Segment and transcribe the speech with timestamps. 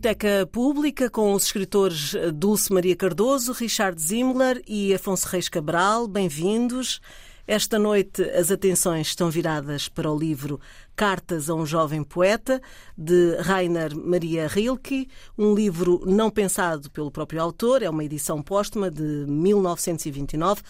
[0.00, 6.08] Biblioteca Pública com os escritores Dulce Maria Cardoso, Richard Zimmler e Afonso Reis Cabral.
[6.08, 7.02] Bem-vindos.
[7.46, 10.58] Esta noite as atenções estão viradas para o livro
[10.96, 12.62] Cartas a um Jovem Poeta,
[12.96, 18.90] de Rainer Maria Rilke, um livro não pensado pelo próprio autor, é uma edição póstuma
[18.90, 20.62] de 1929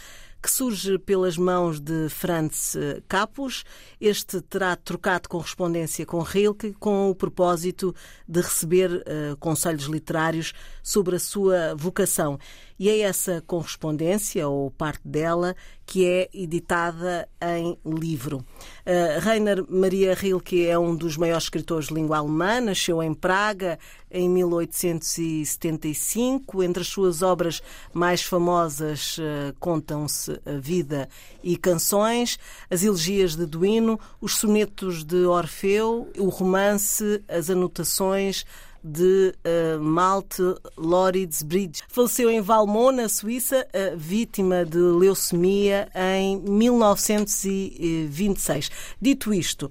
[0.42, 2.76] que surge pelas mãos de Franz
[3.06, 3.64] Capus.
[4.00, 7.94] Este terá trocado correspondência com Rilke com o propósito
[8.26, 12.38] de receber uh, conselhos literários sobre a sua vocação.
[12.80, 18.38] E é essa correspondência, ou parte dela, que é editada em livro.
[18.38, 23.78] Uh, Rainer Maria Rilke é um dos maiores escritores de língua alemã, nasceu em Praga
[24.10, 26.62] em 1875.
[26.62, 31.06] Entre as suas obras mais famosas uh, contam-se A Vida
[31.44, 32.38] e Canções,
[32.70, 38.46] as elegias de Duino, os sonetos de Orfeu, o romance, as anotações
[38.82, 40.42] de uh, Malte
[40.76, 41.82] Loritz Bridge.
[41.88, 48.70] Faleceu em Valmont, na Suíça, uh, vítima de leucemia em 1926.
[49.00, 49.70] Dito isto, uh,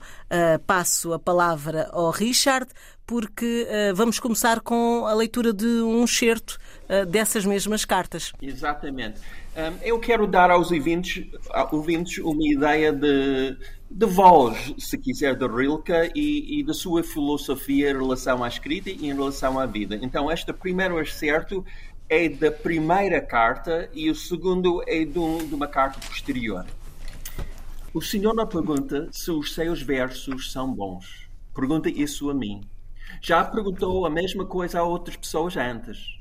[0.66, 2.68] passo a palavra ao Richard,
[3.06, 6.60] porque vamos começar com a leitura de um excerto
[7.08, 8.32] dessas mesmas cartas.
[8.40, 9.20] Exatamente.
[9.58, 11.26] Um, eu quero dar aos ouvintes,
[11.72, 13.58] ouvintes uma ideia de
[13.92, 18.90] de voz, se quiser, de Rilke e, e da sua filosofia em relação à escrita
[18.90, 19.98] e em relação à vida.
[20.02, 21.66] Então, este primeiro excerto
[22.08, 26.66] é da primeira carta e o segundo é de, um, de uma carta posterior.
[27.92, 31.28] O Senhor não pergunta se os seus versos são bons.
[31.56, 32.62] Pergunta isso a mim.
[33.20, 36.20] Já perguntou a mesma coisa a outras pessoas antes.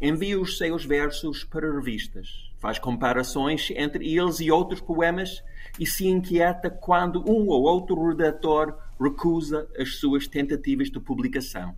[0.00, 2.28] Envia os seus versos para revistas.
[2.58, 5.42] Faz comparações entre eles e outros poemas
[5.78, 11.74] e se inquieta quando um ou outro redator recusa as suas tentativas de publicação.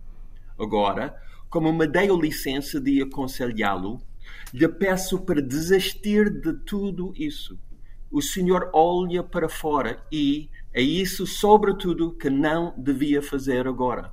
[0.59, 1.15] Agora,
[1.49, 4.01] como me dei a licença de aconselhá-lo,
[4.53, 7.59] lhe peço para desistir de tudo isso.
[8.09, 14.11] O senhor olha para fora e é isso, sobretudo, que não devia fazer agora.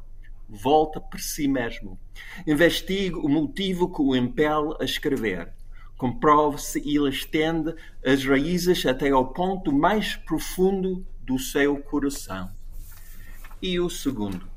[0.49, 1.99] Volta para si mesmo.
[2.47, 5.53] Investigue o motivo que o impele a escrever
[5.99, 7.75] comprove se ele estende
[8.07, 12.49] as raízes até ao ponto mais profundo do seu coração.
[13.61, 14.49] E o segundo.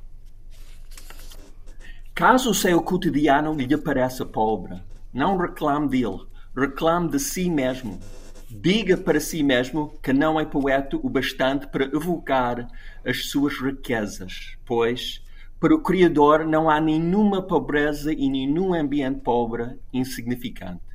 [2.14, 4.80] Caso o seu cotidiano lhe pareça pobre,
[5.12, 6.22] não reclame dele,
[6.56, 8.00] reclame de si mesmo.
[8.48, 12.68] Diga para si mesmo que não é poeta o bastante para evocar
[13.04, 15.24] as suas riquezas, pois
[15.60, 20.91] para o Criador não há nenhuma pobreza e nenhum ambiente pobre insignificante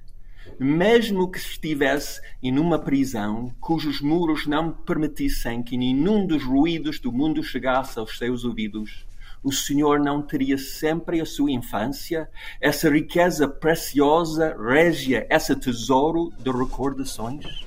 [0.58, 7.12] mesmo que estivesse em uma prisão cujos muros não permitissem que nenhum dos ruídos do
[7.12, 9.06] mundo chegasse aos seus ouvidos,
[9.42, 12.28] o Senhor não teria sempre a sua infância,
[12.60, 17.64] essa riqueza preciosa, régia, esse tesouro de recordações?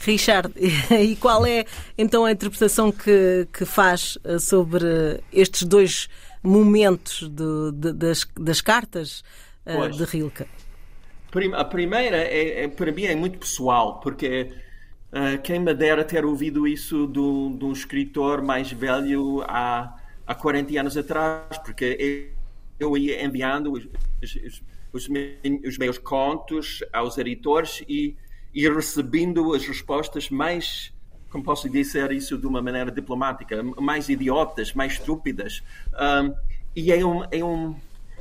[0.00, 1.64] Richard, e qual é
[1.98, 6.08] então a interpretação que, que faz eh, sobre estes dois
[6.40, 9.24] momentos de, de, das, das cartas
[9.66, 10.46] uh, de Rilke?
[11.54, 14.52] A primeira, é, é, para mim, é muito pessoal, porque
[15.12, 19.98] uh, quem me dera ter ouvido isso de um, de um escritor mais velho há,
[20.26, 22.30] há 40 anos atrás, porque
[22.78, 23.86] eu ia enviando os,
[24.22, 25.08] os, os,
[25.64, 28.16] os meus contos aos editores e,
[28.54, 30.94] e recebendo as respostas mais
[31.36, 35.62] como posso dizer isso de uma maneira diplomática, mais idiotas, mais estúpidas.
[35.92, 36.34] Um,
[36.74, 37.76] e é um, é um,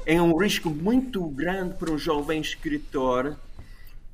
[0.05, 3.35] é um risco muito grande para um jovem escritor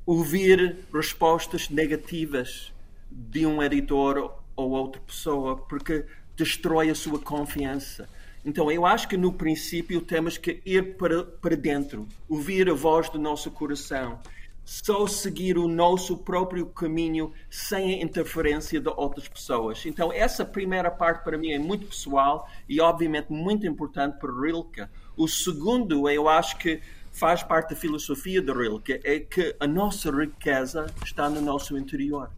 [0.06, 2.72] ouvir respostas negativas
[3.10, 6.04] de um editor ou outra pessoa, porque
[6.34, 8.08] destrói a sua confiança.
[8.44, 13.10] Então, eu acho que no princípio temos que ir para, para dentro, ouvir a voz
[13.10, 14.18] do nosso coração,
[14.64, 19.84] só seguir o nosso próprio caminho sem a interferência de outras pessoas.
[19.84, 24.86] Então, essa primeira parte para mim é muito pessoal e, obviamente, muito importante para Rilke
[25.16, 26.80] o segundo, eu acho que
[27.12, 32.30] faz parte da filosofia de Rilke, é que a nossa riqueza está no nosso interior.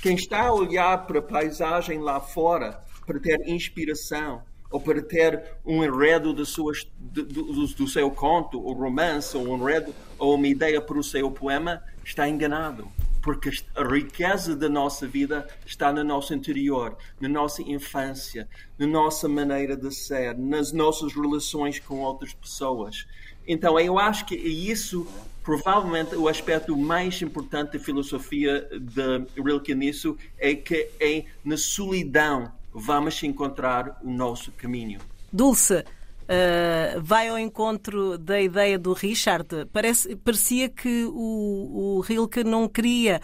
[0.00, 5.42] Quem está a olhar para a paisagem lá fora para ter inspiração ou para ter
[5.66, 10.34] um enredo do, suas, do, do, do seu conto, ou romance, ou um enredo, ou
[10.34, 12.90] uma ideia para o seu poema, está enganado
[13.22, 19.28] porque a riqueza da nossa vida está no nosso interior, na nossa infância, na nossa
[19.28, 23.06] maneira de ser, nas nossas relações com outras pessoas.
[23.46, 25.06] Então, eu acho que isso
[25.42, 32.52] provavelmente o aspecto mais importante da filosofia de Rilke nisso é que é na solidão
[32.72, 35.00] vamos encontrar o nosso caminho.
[35.32, 35.84] Dulce,
[36.22, 39.66] uh, vai ao encontro da ideia do Richard.
[39.72, 43.20] Parece, parecia que o, o Rilke não queria,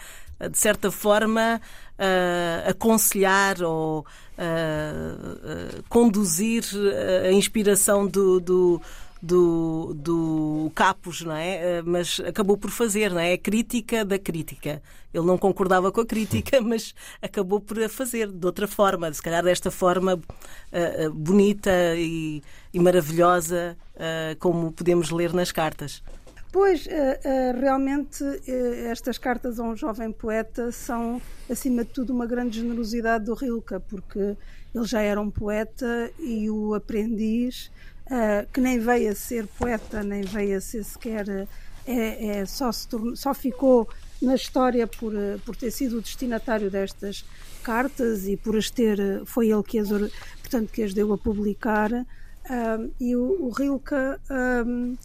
[0.49, 1.61] de certa forma,
[1.99, 6.63] uh, aconselhar ou uh, conduzir
[7.27, 8.81] a inspiração do, do
[9.21, 11.81] do, do Capos, não é?
[11.81, 13.33] Mas acabou por fazer, não é?
[13.33, 14.81] A crítica da crítica.
[15.13, 19.21] Ele não concordava com a crítica, mas acabou por a fazer de outra forma, se
[19.21, 22.41] calhar desta forma uh, bonita e,
[22.73, 26.03] e maravilhosa, uh, como podemos ler nas cartas.
[26.51, 26.87] Pois,
[27.61, 28.23] realmente,
[28.89, 33.79] estas cartas a um jovem poeta são, acima de tudo, uma grande generosidade do Rilke,
[33.87, 34.35] porque
[34.73, 37.69] ele já era um poeta e o aprendiz,
[38.51, 41.47] que nem veio a ser poeta, nem veio a ser sequer.
[41.85, 43.87] É, é, só, se tornou, só ficou
[44.21, 45.13] na história por,
[45.45, 47.25] por ter sido o destinatário destas
[47.63, 49.23] cartas e por as ter.
[49.25, 51.91] Foi ele que as, portanto, que as deu a publicar.
[52.99, 53.95] e o, o Rilke.
[53.95, 54.97] Uh,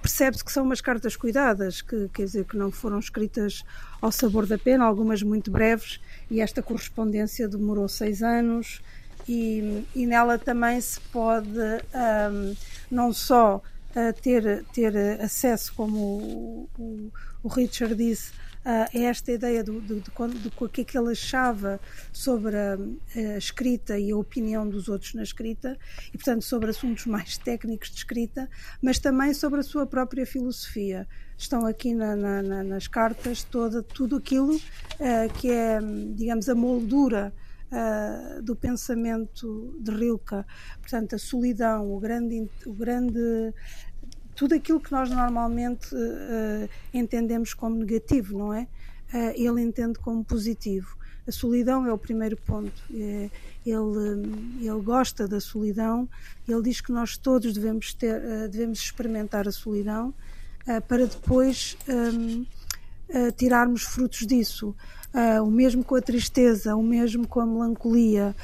[0.00, 3.62] percebe-se que são umas cartas cuidadas, que quer dizer que não foram escritas
[4.00, 6.00] ao sabor da pena, algumas muito breves,
[6.30, 8.80] e esta correspondência demorou seis anos,
[9.28, 12.54] e, e nela também se pode um,
[12.90, 17.12] não só uh, ter, ter acesso, como o, o,
[17.42, 18.32] o Richard disse,
[18.64, 21.80] uh, a esta ideia do, do, que é que ele achava
[22.12, 22.78] sobre a,
[23.16, 25.78] a, escrita e a opinião dos outros na escrita,
[26.08, 28.48] e portanto sobre assuntos mais técnicos de escrita,
[28.82, 31.06] mas também sobre a sua própria filosofia.
[31.36, 35.78] Estão aqui na, na, na, nas cartas toda, tudo aquilo uh, que é,
[36.14, 37.32] digamos, a moldura
[37.70, 40.44] Uh, do pensamento de Rilke,
[40.80, 43.54] portanto a solidão, o grande, o grande
[44.34, 48.66] tudo aquilo que nós normalmente uh, entendemos como negativo, não é?
[49.12, 50.96] Uh, ele entende como positivo.
[51.28, 52.82] A solidão é o primeiro ponto.
[52.92, 53.30] É,
[53.64, 56.08] ele, ele gosta da solidão.
[56.48, 60.12] Ele diz que nós todos devemos ter, devemos experimentar a solidão
[60.88, 62.44] para depois um,
[63.36, 64.74] tirarmos frutos disso
[65.14, 68.34] uh, o mesmo com a tristeza, o mesmo com a melancolia.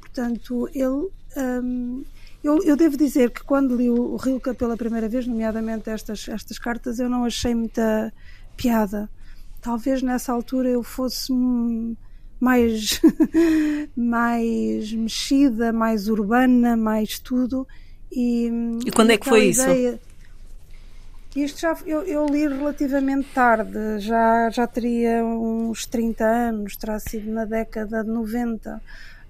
[0.00, 1.08] Portanto, ele.
[1.36, 2.04] Um,
[2.42, 6.28] eu, eu, devo dizer que quando li o, o Rilke pela primeira vez, nomeadamente estas,
[6.28, 8.12] estas cartas, eu não achei muita
[8.56, 9.10] piada.
[9.60, 11.32] Talvez nessa altura eu fosse
[12.38, 13.00] mais,
[13.96, 17.66] mais mexida, mais urbana, mais tudo.
[18.12, 18.48] E,
[18.86, 19.90] e quando é que foi ideia...
[19.90, 20.00] isso?
[21.36, 27.30] Isto já eu, eu, li relativamente tarde, já, já teria uns 30 anos, terá sido
[27.30, 28.80] na década de 90.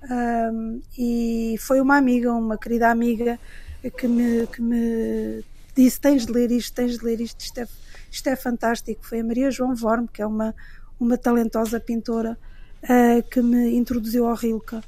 [0.08, 3.41] Um, e foi uma amiga, uma querida amiga,
[3.99, 5.44] que me, que me
[5.75, 7.67] disse: tens de ler isto, tens de ler isto, isto é,
[8.08, 9.05] isto é fantástico.
[9.05, 10.55] Foi a Maria João Vorme, que é uma,
[11.00, 12.38] uma talentosa pintora,
[12.85, 14.81] uh, que me introduziu ao Rilke.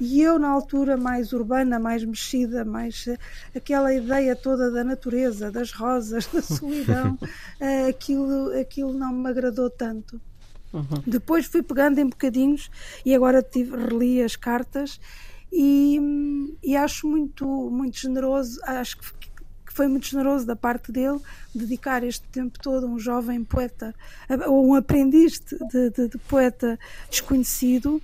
[0.00, 3.16] E eu, na altura mais urbana, mais mexida, mais eh,
[3.54, 9.70] aquela ideia toda da natureza, das rosas, da solidão, uh, aquilo, aquilo não me agradou
[9.70, 10.20] tanto.
[10.72, 11.02] Uhum.
[11.06, 12.68] Depois fui pegando em bocadinhos
[13.06, 14.98] e agora tive, reli as cartas
[15.52, 16.00] e,
[16.60, 19.24] e acho muito, muito generoso, acho que
[19.72, 21.20] foi muito generoso da parte dele
[21.54, 23.94] dedicar este tempo todo a um jovem poeta
[24.46, 26.78] ou um aprendiz de, de, de poeta
[27.10, 28.00] desconhecido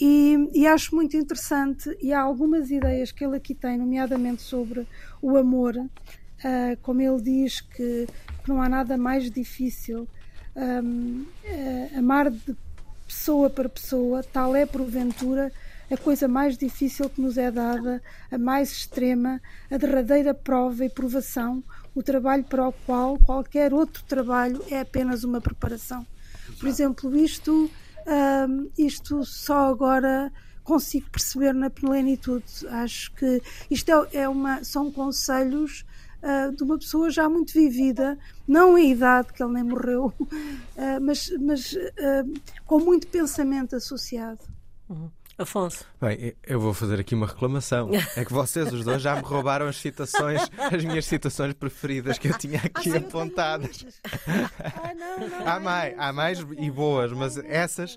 [0.00, 4.86] e, e, acho muito interessante, e há algumas ideias que ele aqui tem, nomeadamente sobre
[5.20, 5.88] o amor, uh,
[6.82, 8.06] como ele diz que,
[8.42, 10.08] que, não há nada mais difícil
[10.56, 12.56] um, uh, ah, amar de
[13.06, 15.52] pessoa para pessoa, tal é porventura
[15.90, 20.88] a coisa mais difícil que nos é dada, a mais extrema, a derradeira prova e
[20.88, 21.64] provação,
[21.94, 26.06] o trabalho para o qual qualquer outro trabalho é apenas uma preparação.
[26.58, 27.68] Por exemplo, isto
[28.06, 32.44] um, isto só agora consigo perceber na plenitude.
[32.68, 35.84] Acho que isto é, é uma, são conselhos
[36.22, 41.00] uh, de uma pessoa já muito vivida, não em idade, que ele nem morreu, uh,
[41.02, 44.40] mas, mas uh, com muito pensamento associado.
[44.88, 45.10] Uhum.
[45.40, 45.86] Afonso.
[45.98, 47.90] Bem, eu vou fazer aqui uma reclamação.
[48.14, 52.28] É que vocês os dois já me roubaram as citações, as minhas citações preferidas que
[52.28, 53.86] eu tinha aqui ah, apontadas.
[54.04, 57.96] Ah, não, não, há mais, há mais e boas, mas essas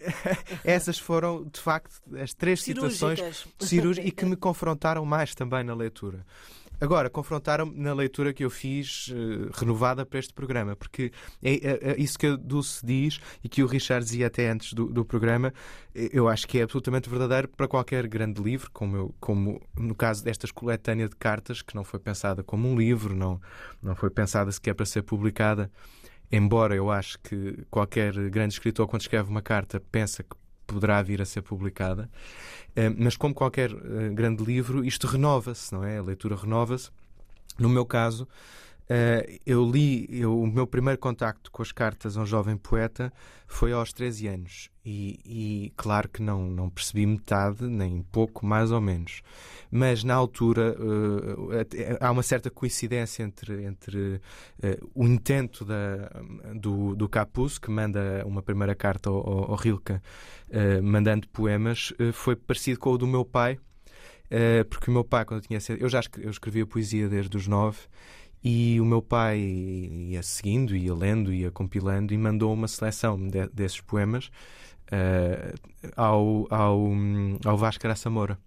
[0.64, 5.74] essas foram de facto as três citações cirúrgicas e que me confrontaram mais também na
[5.74, 6.26] leitura.
[6.78, 11.10] Agora, confrontaram-me na leitura que eu fiz uh, renovada para este programa, porque
[11.42, 14.74] é, é, é, isso que a Dulce diz e que o Richard dizia até antes
[14.74, 15.54] do, do, programa,
[15.94, 20.22] eu acho que é absolutamente verdadeiro para qualquer grande livro, como, eu, como no caso
[20.22, 23.40] destas coletânea de cartas, que não foi pensada como um livro, não,
[23.82, 25.70] não foi pensada sequer para ser publicada.
[26.30, 31.22] Embora eu acho que qualquer grande escritor, quando escreve uma carta, pensa que poderá vir
[31.22, 32.10] a ser publicada.
[32.70, 35.98] Uh, mas, como qualquer uh, grande livro, isto renova-se, não é?
[35.98, 36.90] A leitura renova-se.
[37.58, 38.28] No meu caso,
[38.88, 43.12] Uh, eu li, eu, o meu primeiro contacto com as cartas a um jovem poeta
[43.44, 48.70] foi aos 13 anos e, e, claro que não, não percebi metade, nem pouco, mais
[48.70, 49.22] ou menos.
[49.72, 51.50] Mas na altura uh,
[52.00, 54.20] há uma certa coincidência entre, entre
[54.62, 56.08] uh, o intento da,
[56.54, 60.00] do, do Capuz, que manda uma primeira carta ao, ao, Rilke,
[60.80, 63.58] mandando poemas, foi parecido com o do meu pai.
[64.70, 65.58] porque o meu pai, quando eu tinha.
[65.76, 67.78] Eu já escrevia, eu escrevia poesia desde os nove
[68.48, 73.48] e o meu pai ia seguindo, ia lendo, ia compilando e mandou uma seleção de,
[73.48, 74.30] desses poemas
[74.86, 75.52] uh,
[75.96, 76.92] ao, ao,
[77.44, 78.38] ao Vasco Graça Moura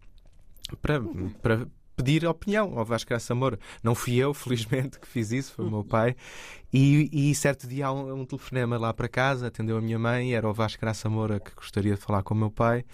[0.82, 1.01] para,
[1.41, 3.60] para pedir opinião ao Vasco Graça Moura.
[3.84, 6.15] Não fui eu, felizmente, que fiz isso, foi o meu pai.
[6.72, 10.34] E, e certo dia há um, um, telefonema lá para casa, atendeu a minha mãe,
[10.36, 12.86] era o Vasco Graça Moura que gostaria de falar com o meu pai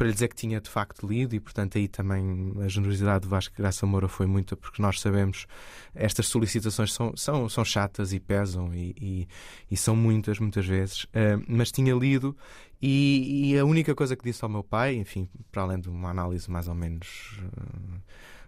[0.00, 3.28] para lhe dizer que tinha de facto lido e, portanto, aí também a generosidade do
[3.28, 5.46] Vasco Graça Moura foi muita, porque nós sabemos
[5.94, 9.28] estas solicitações são, são, são chatas e pesam e, e,
[9.70, 11.04] e são muitas, muitas vezes.
[11.04, 12.34] Uh, mas tinha lido
[12.80, 16.08] e, e, a única coisa que disse ao meu pai, enfim, para além de uma
[16.08, 17.38] análise mais ou menos.
[17.42, 18.00] Uh,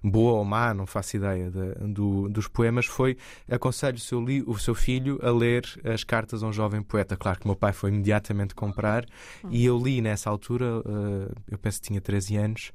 [0.03, 3.17] boa ou má, não faço ideia de, do, dos poemas, foi
[3.49, 7.17] aconselho o seu, li, o seu filho a ler as cartas a um jovem poeta.
[7.17, 9.05] Claro que meu pai foi imediatamente comprar
[9.51, 12.73] e eu li nessa altura, uh, eu penso que tinha 13 anos,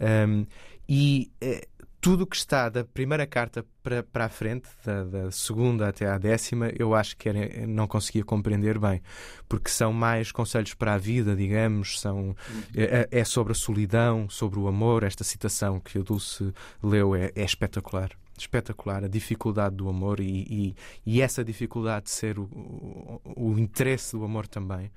[0.00, 0.46] um,
[0.88, 1.69] e uh,
[2.00, 6.06] tudo o que está da primeira carta para, para a frente, da, da, segunda até
[6.06, 9.02] à décima, eu acho que era, não conseguia compreender bem,
[9.48, 12.34] porque são mais conselhos para a vida, digamos, são,
[12.74, 15.02] é, é sobre a solidão, sobre o amor.
[15.02, 16.52] Esta citação que a Dulce
[16.82, 22.10] leu é, é espetacular espetacular, a dificuldade do amor e, e, e essa dificuldade de
[22.10, 24.90] ser o, o, o, interesse do amor também.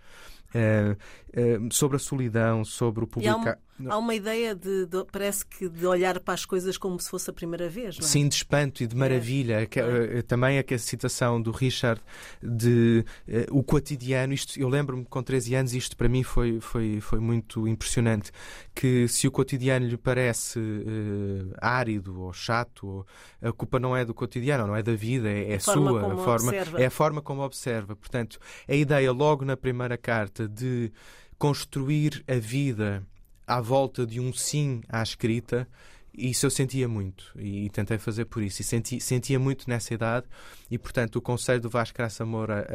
[0.55, 3.57] Uh, uh, sobre a solidão, sobre o publicar.
[3.87, 7.29] Há uma ideia de, de, parece que de olhar para as coisas como se fosse
[7.29, 8.07] a primeira vez, não é?
[8.07, 9.61] Sim, de espanto e de maravilha.
[9.61, 10.17] É.
[10.17, 10.21] é.
[10.21, 11.99] Também a citação do Richard
[12.41, 14.33] de uh, o cotidiano.
[14.33, 18.31] Isto, eu lembro-me com 13 anos, isto para mim foi, foi, foi muito impressionante.
[18.75, 23.05] Que se o cotidiano lhe parece uh, árido ou chato, ou,
[23.41, 26.13] a culpa não é do cotidiano, não é da vida, é, é sua.
[26.13, 27.95] A forma, é a forma como observa.
[27.95, 28.37] Portanto,
[28.67, 30.91] a ideia logo na primeira carta de
[31.37, 33.05] construir a vida
[33.47, 35.67] à volta de um sim à escrita,
[36.13, 38.61] isso eu sentia muito e, tentei fazer por isso.
[38.61, 40.27] E senti, sentia muito nessa idade,
[40.69, 42.67] e portanto o conselho do Vasco Graça Moura,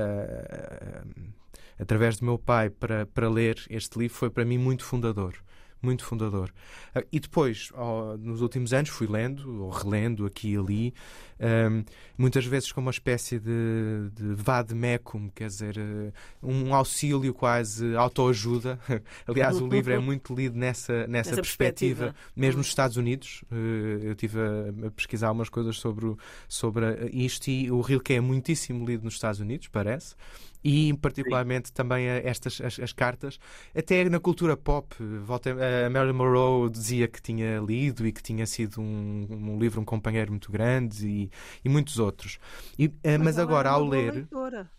[1.79, 5.35] através do meu pai, para, para ler este livro foi para mim muito fundador
[5.81, 6.53] muito fundador.
[6.95, 7.71] Uh, e depois,
[8.19, 10.95] nos últimos anos, fui lendo ou relendo aqui e ali,
[11.41, 11.85] um,
[12.17, 18.79] muitas vezes com uma espécie de, de vademecum, quer dizer, uh, um auxílio quase autoajuda.
[19.27, 23.45] Aliás, o livro é muito lido nessa, nessa perspectiva, perspectiva, mesmo nos Estados Unidos.
[23.51, 26.17] Uh, eu estive a, a, pesquisar umas coisas sobre,
[26.49, 30.17] sobre isto e o Rilke é muitíssimo lido nos Estados Unidos, parece
[30.63, 31.75] e particularmente Sim.
[31.75, 33.39] também estas as, as, cartas,
[33.77, 34.95] até na cultura pop.
[35.25, 35.51] Volta,
[35.87, 39.85] a Marilyn Monroe dizia que tinha lido e que tinha sido um, um livro, um
[39.85, 41.31] companheiro muito grande e,
[41.65, 42.39] e muitos outros.
[42.79, 44.13] E, eh, mas, mas agora, ao ler.
[44.15, 44.71] Leitora.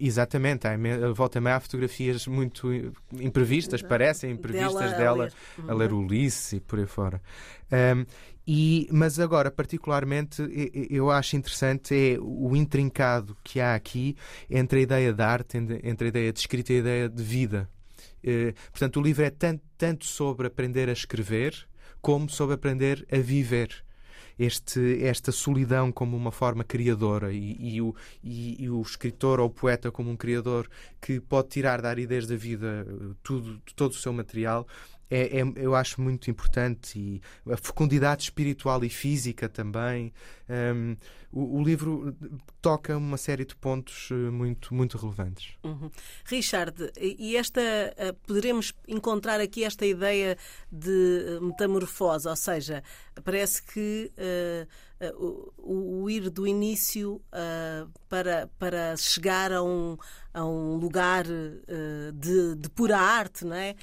[0.00, 0.76] Exatamente, há,
[1.14, 2.68] volta a há fotografias muito
[3.12, 5.32] imprevistas, parecem imprevistas dela, dela a ler,
[5.68, 6.04] a ler uhum.
[6.04, 7.22] Ulisses e por aí fora.
[7.70, 8.04] Um,
[8.46, 10.42] e, mas agora, particularmente,
[10.90, 14.16] eu acho interessante é o intrincado que há aqui
[14.50, 17.68] entre a ideia de arte, entre a ideia de escrita e a ideia de vida.
[18.22, 21.54] Eh, portanto, o livro é tanto, tanto sobre aprender a escrever
[22.00, 23.84] como sobre aprender a viver
[24.42, 27.94] este, esta solidão como uma forma criadora e, e, o,
[28.24, 30.68] e, e, o escritor ou o poeta como um criador
[31.00, 32.86] que pode tirar da aridez da vida
[33.22, 34.66] tudo, todo o seu material
[35.10, 40.12] é, é, eu acho muito importante e a fecundidade espiritual e física também.
[40.48, 40.96] Um,
[41.32, 42.14] o, o, livro
[42.60, 45.54] toca uma série de pontos eh, muito, muito relevantes.
[45.64, 45.90] Uhum.
[46.26, 50.36] Richard, e esta eh, poderemos encontrar aqui esta ideia
[50.70, 52.82] de eh, metamorfose, ou seja,
[53.24, 54.68] parece que uh,
[55.10, 59.96] o, o, ir do início uh, para, para chegar a um,
[60.32, 63.74] a um lugar uh, de, de, pura arte, não é?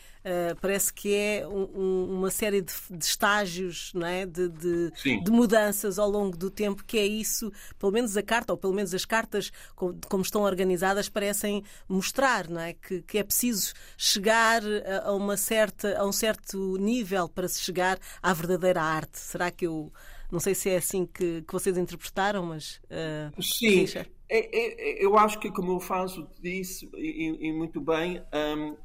[0.62, 4.28] Parece que é um, uma série de, de, estágios, não é?
[4.28, 4.92] De, de,
[5.24, 8.74] de, mudanças ao longo do tempo, que é isso, pelo menos a carta, ou pelo
[8.74, 12.74] menos as cartas como, como estão organizadas, parecem mostrar, não é?
[12.74, 17.62] Que, que é preciso chegar a, a, uma certa, a um certo nível para se
[17.62, 19.18] chegar à verdadeira arte.
[19.18, 19.92] Será que eu
[20.32, 22.80] não sei se é assim que, que vocês interpretaram, mas.
[22.86, 28.22] Uh, Sim, é, é, eu acho que, como o Fanzo disse, e, e muito bem,
[28.32, 28.78] um,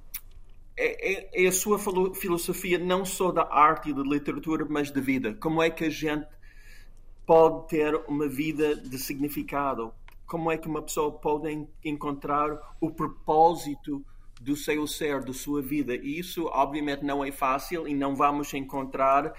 [0.77, 1.79] é, é, é, a sua
[2.15, 5.35] filosofia não só da arte e da literatura, mas da vida.
[5.35, 6.27] Como é que a gente
[7.27, 9.93] pode ter uma vida de significado?
[10.27, 14.05] Como é que uma pessoa pode encontrar o propósito
[14.41, 15.95] do seu ser, da sua vida?
[15.95, 19.33] E isso, obviamente, não é fácil e não vamos encontrar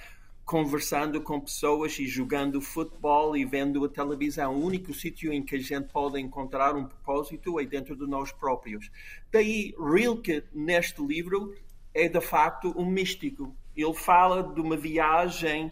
[0.46, 4.56] conversando com pessoas e jogando futebol e vendo a televisão.
[4.56, 8.32] O único sítio em que a gente pode encontrar um propósito é dentro de nós
[8.32, 8.92] próprios.
[9.32, 11.56] Daí, Rilke, neste livro,
[11.94, 13.56] é de facto um místico.
[13.76, 15.72] Ele fala de uma viagem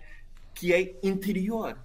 [0.56, 1.77] que é interior.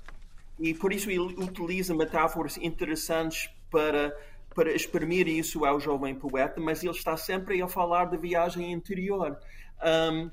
[0.58, 4.16] E por isso ele utiliza metáforas interessantes para,
[4.54, 9.38] para exprimir isso ao jovem poeta, mas ele está sempre a falar de viagem interior.
[9.84, 10.30] Um,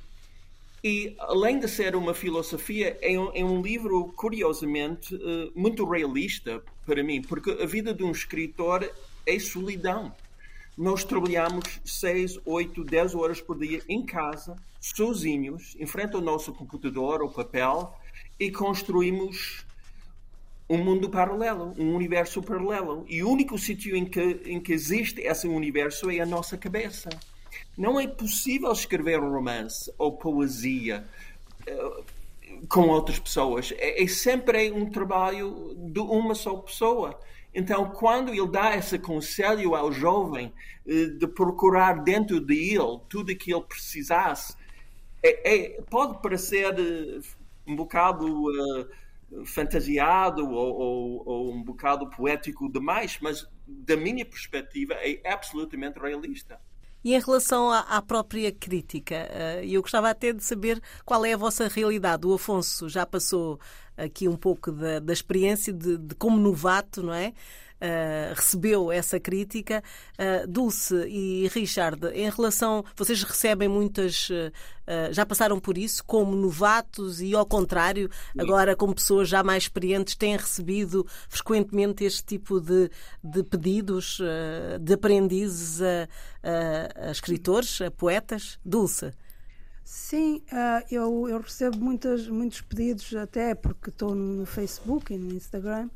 [0.87, 6.61] e, além de ser uma filosofia, é um, é um livro, curiosamente, uh, muito realista
[6.85, 8.87] para mim, porque a vida de um escritor
[9.25, 10.13] é solidão.
[10.77, 16.53] Nós trabalhamos 6, 8, 10 horas por dia em casa, sozinhos, em frente ao nosso
[16.53, 17.91] computador ou papel,
[18.39, 19.65] e construímos
[20.69, 23.07] um mundo paralelo, um universo paralelo.
[23.09, 27.09] E o único sítio em que, em que existe esse universo é a nossa cabeça.
[27.77, 31.05] Não é possível escrever romance ou poesia
[31.67, 32.05] uh,
[32.67, 33.73] com outras pessoas.
[33.77, 37.19] É, é sempre um trabalho de uma só pessoa.
[37.53, 40.53] Então, quando ele dá esse conselho ao jovem
[40.85, 44.55] uh, de procurar dentro de ele tudo o que ele precisasse,
[45.23, 47.21] é, é, pode parecer uh,
[47.67, 48.25] um bocado
[49.43, 56.59] fantasiado ou, ou, ou, um bocado poético demais, mas da minha perspectiva é absolutamente realista.
[57.05, 61.33] E em relação à, à própria crítica, uh, eu gostava até de saber qual é
[61.33, 62.25] a vossa realidade.
[62.25, 63.59] O Afonso já passou
[63.95, 67.33] aqui um pouco da, da experiência de, de como novato, não é?
[67.85, 69.83] Uh, recebeu essa crítica.
[70.17, 72.83] Uh, Dulce e Richard, em relação.
[72.95, 74.27] Vocês recebem muitas.
[74.31, 74.51] Uh,
[75.11, 80.15] já passaram por isso como novatos e, ao contrário, agora como pessoas já mais experientes,
[80.15, 82.89] têm recebido frequentemente este tipo de,
[83.23, 84.19] de pedidos
[84.79, 86.07] de aprendizes a,
[86.43, 88.59] a, a escritores, a poetas?
[88.63, 89.11] Dulce.
[89.83, 90.41] Sim,
[90.91, 95.89] eu, eu recebo muitas, muitos pedidos, até porque estou no Facebook e no Instagram,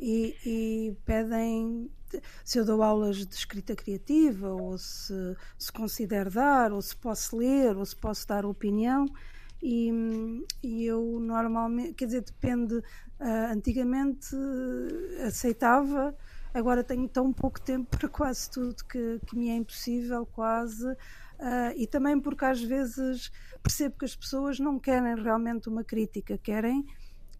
[0.00, 1.90] e, e, pedem
[2.44, 5.14] se eu dou aulas de escrita criativa, ou se,
[5.58, 9.06] se considero dar, ou se posso ler, ou se posso dar opinião.
[9.62, 9.90] E,
[10.62, 12.82] e eu normalmente, quer dizer, depende.
[13.20, 14.34] Uh, antigamente
[15.26, 16.16] aceitava,
[16.54, 20.86] agora tenho tão pouco tempo para quase tudo que, que me é impossível, quase.
[20.88, 23.30] Uh, e também porque às vezes
[23.62, 26.86] percebo que as pessoas não querem realmente uma crítica, querem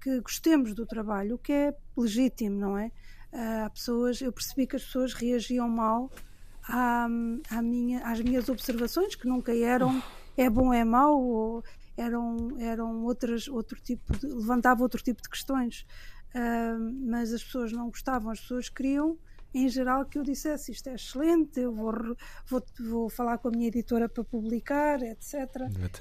[0.01, 2.91] que gostemos do trabalho, o que é legítimo, não é?
[3.33, 6.11] Uh, há pessoas, eu percebi que as pessoas reagiam mal
[6.69, 7.07] à,
[7.51, 10.03] à minha, às minhas observações, que nunca eram
[10.37, 11.65] é bom, é mau, ou
[11.97, 15.87] eram, eram outras, outro tipo de, levantava outro tipo de questões.
[16.35, 19.19] Uh, mas as pessoas não gostavam, as pessoas queriam
[19.53, 21.93] em geral que eu dissesse isto é excelente, eu vou,
[22.47, 25.35] vou, vou falar com a minha editora para publicar, etc.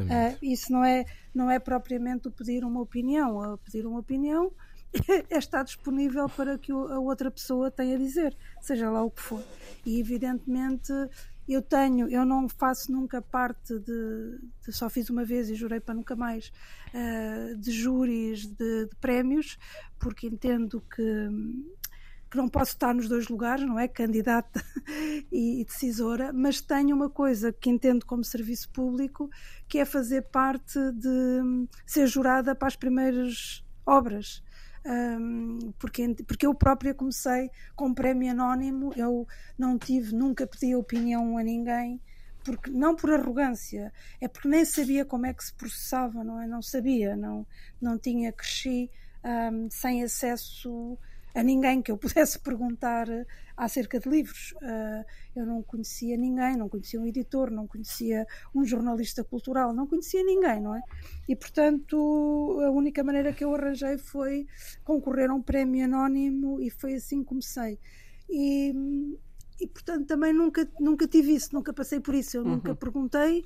[0.01, 3.37] Uh, isso não é, não é propriamente o pedir uma opinião.
[3.37, 4.51] O pedir uma opinião
[5.29, 9.21] é estar disponível para que a outra pessoa tenha a dizer, seja lá o que
[9.21, 9.43] for.
[9.85, 10.91] E evidentemente
[11.47, 15.79] eu tenho, eu não faço nunca parte de, de só fiz uma vez e jurei
[15.79, 16.51] para nunca mais,
[16.93, 19.57] uh, de júris de, de prémios,
[19.99, 21.29] porque entendo que
[22.29, 23.87] que não posso estar nos dois lugares, não é?
[23.87, 24.63] Candidata
[25.31, 29.29] e, decisora, mas tenho uma coisa que entendo como serviço público,
[29.67, 34.43] que é fazer parte de ser jurada para as primeiras obras.
[34.85, 41.37] Um, porque, porque eu própria comecei com prémio anónimo, eu não tive, nunca pedi opinião
[41.37, 41.99] a ninguém,
[42.43, 46.47] porque não por arrogância, é porque nem sabia como é que se processava, não é?
[46.47, 47.45] Não sabia, não,
[47.81, 48.89] não tinha, cresci
[49.23, 50.97] um, sem acesso
[51.33, 54.53] a ninguém que eu pudesse perguntar eh, acerca de livros.
[54.53, 59.85] Uh, eu não conhecia ninguém, não conhecia um editor, não conhecia um jornalista cultural, não
[59.85, 60.81] conhecia ninguém, não é?
[61.27, 64.47] E portanto a única maneira que eu arranjei foi
[64.83, 67.77] concorrer a um prémio anónimo e foi assim que comecei.
[68.29, 68.73] E,
[69.59, 72.51] e portanto também nunca, nunca tive isso, nunca passei por isso, eu uhum.
[72.51, 73.41] nunca perguntei,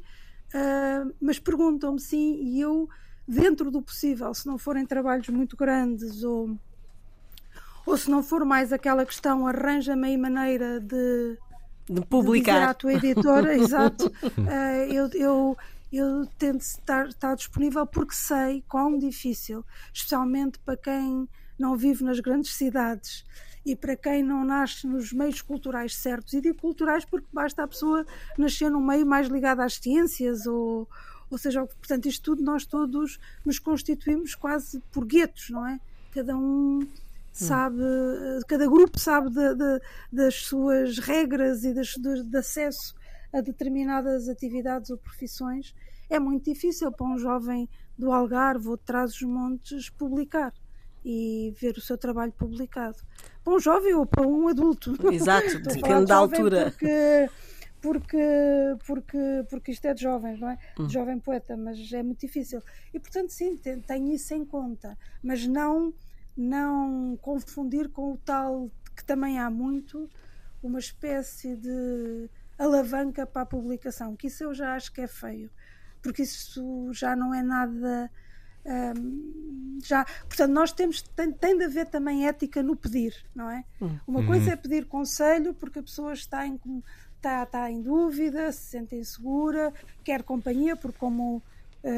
[0.54, 2.88] uh, mas perguntam-me sim, e eu,
[3.28, 6.58] dentro do possível, se não forem trabalhos muito grandes ou
[7.86, 11.38] ou se não for mais aquela questão, arranja-me aí maneira de,
[11.90, 12.60] de publicar.
[12.60, 14.08] De à tua editora, exato.
[14.24, 15.58] Uh, eu, eu,
[15.92, 22.20] eu tento estar, estar disponível porque sei quão difícil, especialmente para quem não vive nas
[22.20, 23.26] grandes cidades
[23.66, 27.68] e para quem não nasce nos meios culturais certos, e digo culturais porque basta a
[27.68, 28.06] pessoa
[28.38, 30.88] nascer num meio mais ligado às ciências ou,
[31.30, 35.80] ou seja, portanto, isto tudo nós todos nos constituímos quase por guetos, não é?
[36.14, 36.86] Cada um
[37.34, 37.82] sabe,
[38.48, 42.94] cada grupo sabe de, de, das suas regras e das, de, de acesso
[43.34, 45.74] a determinadas atividades ou profissões.
[46.10, 47.68] É muito difícil para um jovem
[47.98, 50.54] do Algarve ou de Trás-os-Montes publicar
[51.04, 52.98] e ver o seu trabalho publicado.
[53.44, 54.96] Para um jovem ou para um adulto.
[55.12, 56.72] Exato, depende da altura.
[56.72, 57.30] Porque,
[57.82, 60.58] porque, porque, porque isto é de jovens, não é?
[60.76, 60.90] De hum.
[60.90, 62.62] jovem poeta, mas é muito difícil.
[62.94, 65.94] E portanto, sim, tenho isso em conta, mas não,
[66.36, 70.10] não confundir com o tal que também há muito,
[70.62, 75.50] uma espécie de alavanca para a publicação, que isso eu já acho que é feio,
[76.02, 78.10] porque isso já não é nada
[78.66, 83.66] um, já, portanto, nós temos tem, tem, de haver também ética no pedir, não é?
[83.82, 84.00] Hum.
[84.08, 84.28] Uma uhum.
[84.28, 86.58] coisa é pedir conselho porque a pessoa está em,
[87.18, 91.44] está, está em dúvida, se sente insegura, quer companhia, porque como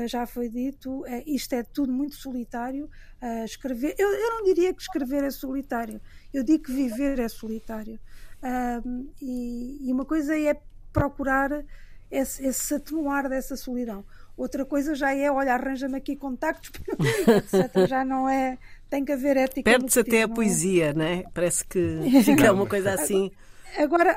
[0.07, 2.89] já foi dito, é, isto é tudo muito solitário.
[3.21, 6.01] Uh, escrever, eu, eu, não diria que escrever é solitário,
[6.33, 7.99] eu digo que viver é solitário.
[8.41, 10.59] Uh, e, e, uma coisa é
[10.91, 11.63] procurar
[12.09, 14.05] esse, esse atenuar dessa solidão.
[14.37, 16.71] Outra coisa já é, olha, arranja-me aqui contactos,
[17.27, 17.87] etc.
[17.87, 18.57] Já não é.
[18.89, 19.69] Tem que haver ética.
[19.69, 20.27] Perde-se até a é?
[20.27, 21.23] poesia, não é?
[21.33, 23.25] Parece que fica uma coisa assim.
[23.25, 23.45] Agora,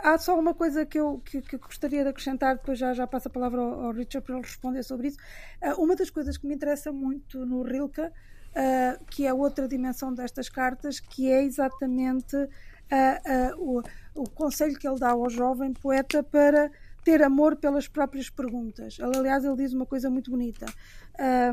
[0.02, 3.28] há só uma coisa que eu, que, que gostaria de acrescentar, depois já, já passo
[3.28, 5.18] a palavra ao, ao Richard para ele responder sobre isso.
[5.62, 10.14] Uh, uma das coisas que me interessa muito no Rilke, uh, que é outra dimensão
[10.14, 12.48] destas cartas, que é exatamente uh,
[13.58, 13.82] o,
[14.14, 16.70] o conselho que ele dá ao jovem poeta para
[17.04, 18.98] ter amor pelas próprias perguntas.
[19.00, 20.66] Aliás, ele diz uma coisa muito bonita: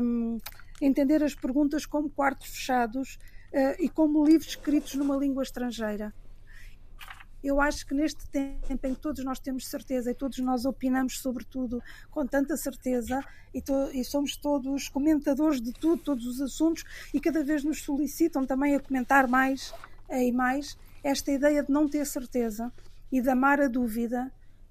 [0.02, 0.38] um,
[0.80, 3.18] entender as perguntas como quartos fechados
[3.52, 6.12] uh, e como livros escritos numa língua estrangeira.
[7.46, 11.20] Eu acho que neste tempo em que todos nós temos certeza e todos nós opinamos
[11.20, 11.80] sobre tudo
[12.10, 16.82] com tanta certeza e, to e somos todos comentadores de tudo, todos os assuntos
[17.14, 19.72] e cada vez nos solicitam também a comentar mais
[20.10, 22.72] e mais, esta ideia de não ter certeza
[23.12, 24.28] e de amar a dúvida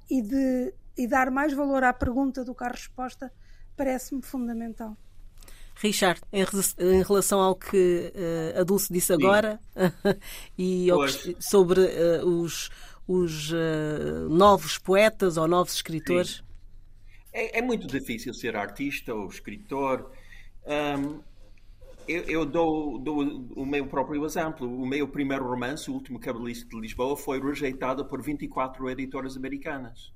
[0.09, 3.31] e, de, e dar mais valor à pergunta do que à resposta
[3.77, 4.97] parece-me fundamental.
[5.75, 6.43] Richard, em,
[6.79, 9.59] em, relação ao que uh, a Dulce disse agora
[10.57, 10.87] e
[11.39, 12.69] sobre uh, os,
[13.07, 16.43] os uh, novos poetas ou novos escritores.
[17.31, 20.09] É, é, muito difícil ser artista ou escritor.
[20.65, 21.19] Um,
[22.07, 23.19] eu, eu dou, dou,
[23.55, 24.65] o meu próprio exemplo.
[24.65, 30.13] O meu primeiro romance, O Último Cabalista de Lisboa, foi rejeitado por 24 editoras americanas.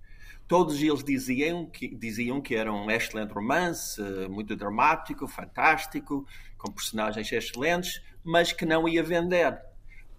[0.47, 6.25] Todos eles diziam que, diziam que era um excelente romance, muito dramático, fantástico,
[6.57, 9.59] com personagens excelentes, mas que não ia vender.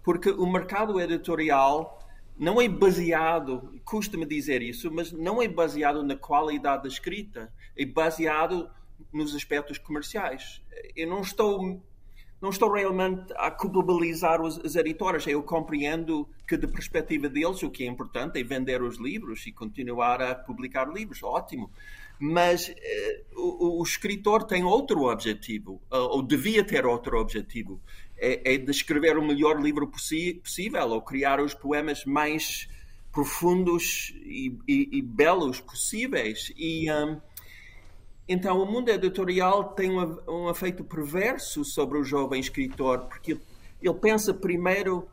[0.03, 1.99] Porque o mercado editorial
[2.37, 7.85] não é baseado, custa-me dizer isso, mas não é baseado na qualidade da escrita, é
[7.85, 8.69] baseado
[9.11, 10.61] nos aspectos comerciais.
[10.95, 11.83] Eu não estou
[12.41, 15.27] não estou realmente a culpabilizar os, as editoras.
[15.27, 19.51] Eu compreendo que, da perspectiva deles, o que é importante é vender os livros e
[19.51, 21.21] continuar a publicar livros.
[21.21, 21.69] Ótimo.
[22.19, 22.73] Mas uh,
[23.35, 27.79] o, o, escritor tem outro objetivo, ou devia ter outro objetivo.
[28.17, 32.67] É, é de escrever o melhor livro possível, ou criar os poemas mais
[33.11, 36.51] profundos e, e, e belos possíveis.
[36.57, 36.91] E.
[36.91, 37.21] Um,
[38.31, 43.37] então, o mundo editorial tem um, um efeito perverso sobre o jovem escritor, porque
[43.81, 45.07] ele pensa primeiro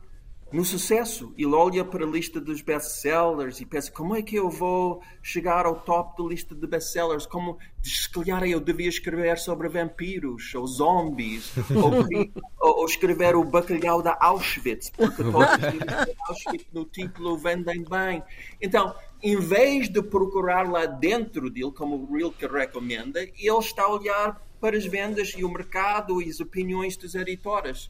[0.51, 1.33] no sucesso.
[1.37, 5.65] Ele olha para a lista dos best-sellers e pensa como é que eu vou chegar
[5.65, 7.25] ao top da lista de best-sellers?
[7.25, 14.01] Como, se calhar eu devia escrever sobre vampiros ou zombies ou, ou, escrever o bacalhau
[14.01, 18.23] da Auschwitz, porque todos os Auschwitz no título vendem bem.
[18.61, 23.93] Então, em vez de procurar lá dentro dele, como o Rilke recomenda, ele está a
[23.93, 27.89] olhar para as vendas e o mercado e as opiniões dos editoras.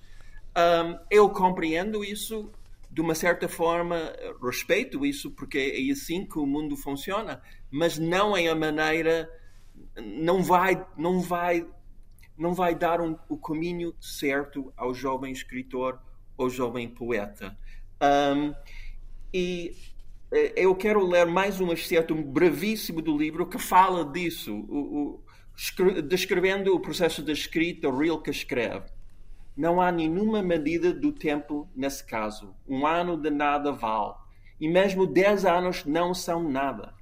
[0.58, 2.52] Um, eu compreendo isso
[2.92, 4.12] de uma certa forma,
[4.42, 9.30] respeito isso, porque é assim que o mundo funciona, mas não é a maneira,
[9.96, 11.66] não vai, não vai,
[12.36, 16.02] não vai dar um, o caminho certo ao jovem escritor
[16.36, 17.56] ou jovem poeta.
[18.02, 18.56] Um,
[19.32, 19.76] e
[20.32, 26.74] eu quero ler mais um excerto brevíssimo do livro que fala disso, o, o, descrevendo
[26.74, 28.86] o processo da escrita, o Rilke escreve.
[29.58, 32.56] Não há nenhuma medida do tempo nesse caso.
[32.68, 34.14] Um ano de nada vale.
[34.60, 36.94] E mesmo dez anos não são nada.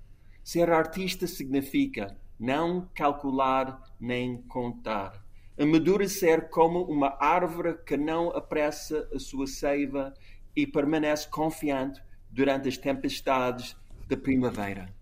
[0.43, 5.23] Ser artista significa não calcular nem contar.
[5.59, 10.13] Amadurecer como uma árvore que não apressa a sua seiva
[10.55, 12.01] e permanece confiante
[12.37, 13.75] durante as tempestades
[14.07, 14.95] da primavera.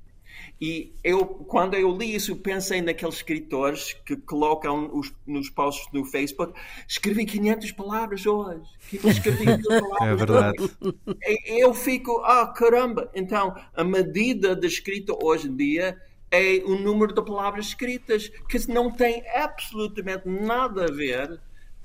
[0.59, 6.05] E eu, quando eu li isso, pensei naqueles escritores que colocam os, nos posts no
[6.05, 8.63] Facebook: escrevi 500 palavras hoje.
[8.91, 10.57] Escrevi 500 palavras é verdade.
[10.61, 11.37] Hoje.
[11.45, 13.11] Eu fico, ah, oh, caramba.
[13.13, 18.71] Então, a medida da escrita hoje em dia é o número de palavras escritas, que
[18.71, 21.39] não tem absolutamente nada a ver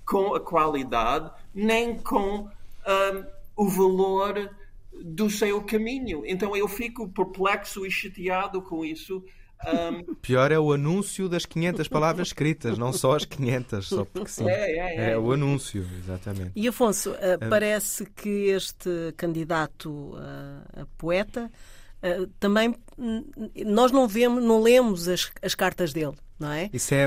[0.06, 3.24] com a qualidade, nem com um,
[3.56, 4.50] o valor
[5.02, 6.22] do seu caminho.
[6.26, 9.24] Então eu fico perplexo e chateado com isso.
[9.66, 10.14] Um...
[10.22, 14.48] Pior é o anúncio das 500 palavras escritas, não só as 500, só porque sim.
[14.48, 15.10] É, é, é.
[15.12, 16.52] é o anúncio, exatamente.
[16.56, 21.50] E Afonso, uh, parece que este candidato uh, a poeta
[22.02, 22.74] uh, também
[23.66, 26.14] nós não vemos, não lemos as, as cartas dele.
[26.38, 26.70] Não é?
[26.72, 27.06] Isso é,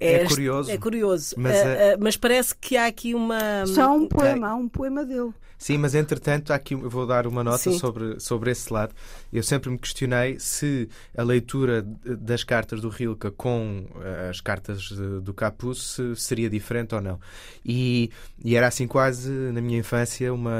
[0.00, 0.70] é, é curioso.
[0.72, 1.34] É curioso.
[1.38, 3.64] Mas, uh, uh, mas, parece que há aqui uma.
[3.66, 5.32] Só um poema, há um poema dele.
[5.58, 8.94] Sim, mas entretanto, aqui eu vou dar uma nota sobre, sobre esse lado.
[9.32, 14.90] Eu sempre me questionei se a leitura das cartas do Rilke com eh, as cartas
[15.22, 17.18] do Capuz seria diferente ou não.
[17.64, 18.10] E,
[18.44, 20.54] e, era assim quase na minha infância uma,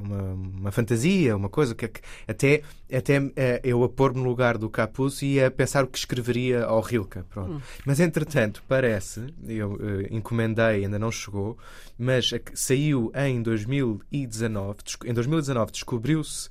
[0.00, 1.90] uma, uma fantasia, uma coisa que
[2.26, 5.98] até, até eh, eu a pôr-me no lugar do Capuz e a pensar o que
[5.98, 7.20] escreveria ao Rilke.
[7.30, 7.54] Pronto.
[7.54, 7.60] Hum.
[7.84, 11.58] Mas entretanto, parece, eu uh, encomendei, ainda não chegou,
[11.98, 14.78] mas saiu em 2019.
[15.04, 16.48] Em 2019 descobriu-se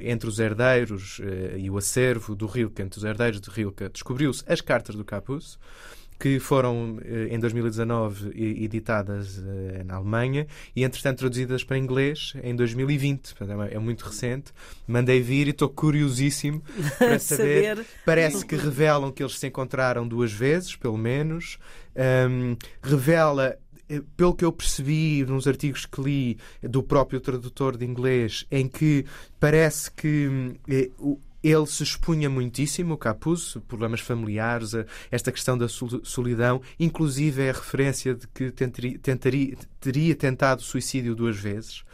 [0.00, 4.42] entre os herdeiros uh, e o acervo do Rilke, entre os herdeiros de Rilke, descobriu-se
[4.46, 5.58] as cartas do Capuz
[6.18, 8.30] que foram eh, em 2019
[8.64, 9.42] editadas
[9.84, 13.34] na Alemanha e entretanto traduzidas para inglês em 2020.
[13.70, 14.52] É, é muito recente.
[14.86, 16.62] Mandei vir e estou curiosíssimo
[16.98, 17.84] para saber.
[18.04, 21.58] Parece que revelam que eles se encontraram duas vezes, pelo menos.
[21.96, 23.58] Um, revela eh,
[24.16, 29.04] pelo que eu percebi nos artigos que li do próprio tradutor de inglês, em que
[29.38, 30.90] parece que eh,
[31.48, 34.72] ele se expunha muitíssimo, Capuz, problemas familiares,
[35.10, 41.14] esta questão da solidão, inclusive é a referência de que tentaria, tentaria, teria tentado suicídio
[41.14, 41.84] duas vezes.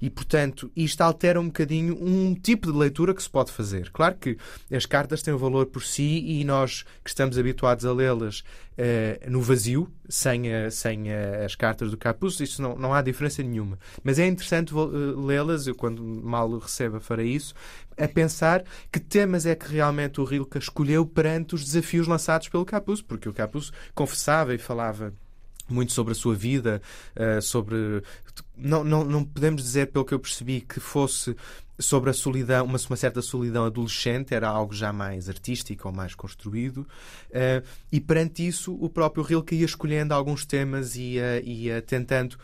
[0.00, 3.90] E, portanto, isto altera um bocadinho um tipo de leitura que se pode fazer.
[3.90, 4.38] Claro que
[4.72, 8.42] as cartas têm um valor por si e nós que estamos habituados a lê-las
[8.78, 13.02] uh, no vazio, sem, a, sem a, as cartas do Capuz, isso não, não há
[13.02, 13.78] diferença nenhuma.
[14.02, 17.54] Mas é interessante lê-las, eu quando mal receba farei isso,
[17.96, 22.64] a pensar que temas é que realmente o Rilke escolheu perante os desafios lançados pelo
[22.64, 25.12] Capuz, porque o Capuz confessava e falava
[25.68, 26.82] muito sobre a sua vida,
[27.16, 28.02] uh, sobre.
[28.56, 31.34] Não, não, não podemos dizer, pelo que eu percebi, que fosse
[31.82, 36.14] sobre a solidão, uma, uma certa solidão adolescente, era algo já mais artístico ou mais
[36.14, 36.86] construído.
[37.30, 42.38] Uh, e perante isso, o próprio Rilke ia escolhendo alguns temas e ia, ia tentando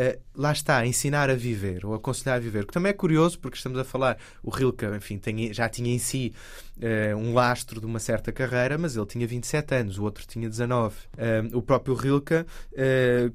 [0.00, 2.64] Uh, lá está, ensinar a viver ou aconselhar a viver.
[2.64, 5.98] Que também é curioso porque estamos a falar, o Rilke, enfim, tem, já tinha em
[5.98, 6.32] si
[6.78, 10.48] uh, um lastro de uma certa carreira, mas ele tinha 27 anos, o outro tinha
[10.48, 10.94] 19.
[10.96, 12.46] Uh, eh, o próprio Rilke,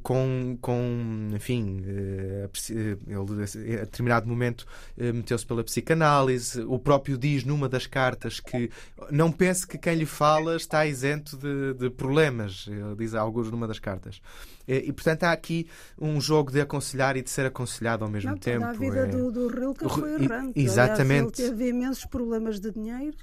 [0.01, 4.65] com, com, enfim, ele a determinado momento
[4.97, 6.61] meteu-se pela psicanálise.
[6.61, 8.71] O próprio diz numa das cartas que
[9.11, 12.65] não pense que quem lhe fala está isento de, de problemas.
[12.67, 14.19] Ele diz alguns numa das cartas.
[14.67, 15.67] E, portanto, há aqui
[15.99, 18.65] um jogo de aconselhar e de ser aconselhado ao mesmo não, tempo.
[18.65, 19.07] A vida é...
[19.07, 20.59] do, do Rilke foi errante.
[20.59, 21.11] Exatamente.
[21.11, 23.17] Aliás, ele teve imensos problemas de dinheiro.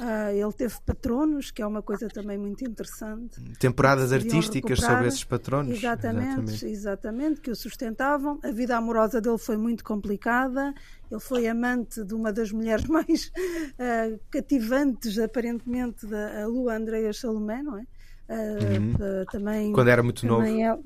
[0.00, 3.38] Uh, ele teve patronos, que é uma coisa também muito interessante.
[3.58, 5.76] Temporadas artísticas sobre esses patronos.
[5.76, 8.40] Exatamente, exatamente, exatamente, que o sustentavam.
[8.42, 10.72] A vida amorosa dele foi muito complicada.
[11.10, 17.62] Ele foi amante de uma das mulheres mais uh, cativantes, aparentemente, da Lua Andreia Salomé,
[17.62, 17.84] não é?
[18.28, 19.24] Uhum.
[19.30, 20.44] também, Quando era muito novo.
[20.44, 20.78] É,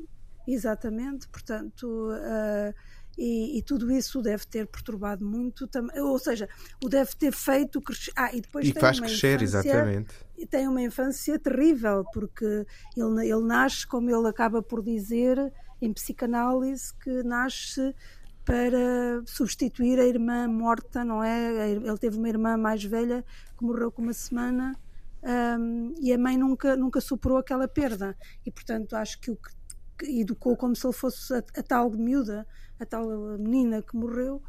[0.46, 1.84] exatamente, portanto.
[1.84, 2.74] Uh,
[3.18, 6.46] e, e, tudo isso deve ter perturbado muito, ou seja,
[6.84, 8.12] o deve ter feito crescer.
[8.14, 10.14] Ah, e depois e faz crescer, infância, exatamente.
[10.36, 15.94] E tem uma infância terrível, porque ele, ele nasce, como ele acaba por dizer, em
[15.94, 17.94] psicanálise, que nasce
[18.44, 21.70] para substituir a irmã morta, não é?
[21.70, 23.24] Ele teve uma irmã mais velha
[23.58, 24.76] que morreu com uma semana
[25.26, 28.16] um, e a mãe nunca, nunca superou aquela perda.
[28.44, 32.46] E, portanto, acho que o que, educou como se ele fosse a, a, tal miúda,
[32.78, 33.08] a tal
[33.38, 34.40] menina que morreu.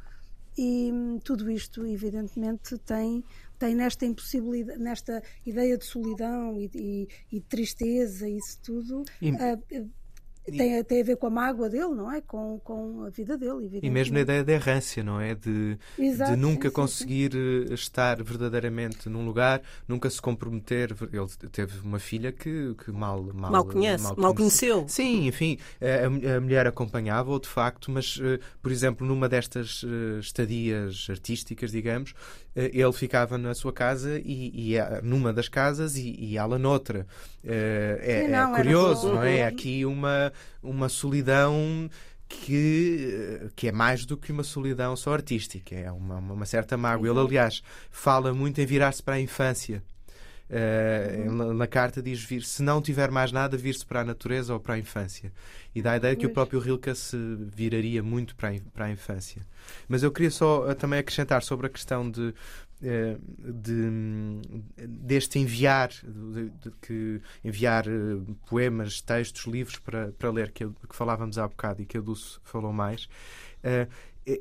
[0.56, 3.24] E hum, tudo isto, evidentemente, tem,
[3.58, 9.04] tem nesta impossibilidade, nesta ideia de solidão e, e, e tristeza, isso tudo.
[9.22, 9.32] E...
[9.32, 9.92] Uh,
[10.52, 12.22] tem, tem a ver com a mágoa dele, não é?
[12.22, 13.80] Com, com a vida dele.
[13.82, 15.36] E mesmo a ideia da errância, não é?
[15.36, 17.72] De, Exato, de nunca sim, conseguir sim, sim.
[17.72, 20.96] Eh, estar verdadeiramente num lugar, nunca se comprometer.
[21.12, 24.86] Ele teve uma filha que, que mal, mal, mal conhece, mal, mal conheceu.
[24.88, 30.20] Sim, enfim, a, a mulher acompanhava-o de facto, mas, eh, por exemplo, numa destas eh,
[30.20, 32.14] estadias artísticas, digamos,
[32.74, 37.06] ele ficava na sua casa e, e numa das casas e, e ela noutra.
[37.44, 39.38] É, é, não, é curioso, não é?
[39.38, 40.32] É aqui uma
[40.64, 41.90] uma solidão
[42.28, 47.10] que, que é mais do que uma solidão só artística, é uma, uma certa mágoa.
[47.10, 49.82] Ele, aliás, fala muito em virar-se para a infância.
[50.50, 54.54] Uh, na, na, carta diz vir, se não tiver mais nada, vir-se para a natureza
[54.54, 55.32] ou para a infância.
[55.76, 57.18] E dá a ideia que o próprio Rilke se
[57.54, 59.42] viraria muito para a, para a infância.
[59.90, 62.34] Mas eu queria só uh, também acrescentar sobre a questão de,
[62.82, 64.40] uh, de
[64.88, 67.84] deste enviar, de, de, que enviar
[68.50, 72.40] poemas, textos, livros para, para ler, que, que falávamos há bocado e que a Dulce
[72.46, 73.10] falou mais.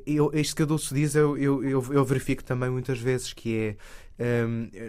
[0.05, 3.77] Eu, isto que a Dulce diz, eu, eu, eu, verifico também muitas vezes que é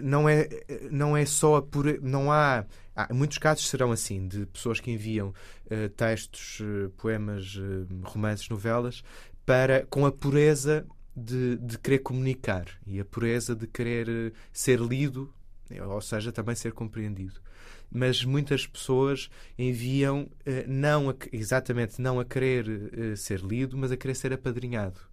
[0.03, 0.49] não é
[0.89, 2.65] não é só por não há,
[3.11, 9.03] muitos casos serão assim de pessoas que enviam uh, textos uh, poemas uh, romances novelas
[9.45, 15.33] para com a pureza de, de querer comunicar e a pureza de querer ser lido
[15.87, 17.39] ou seja também ser compreendido.
[17.91, 20.27] Mas muitas pessoas enviam
[20.67, 25.08] não a, exatamente não a querer ser lido mas a querer ser apadrinhado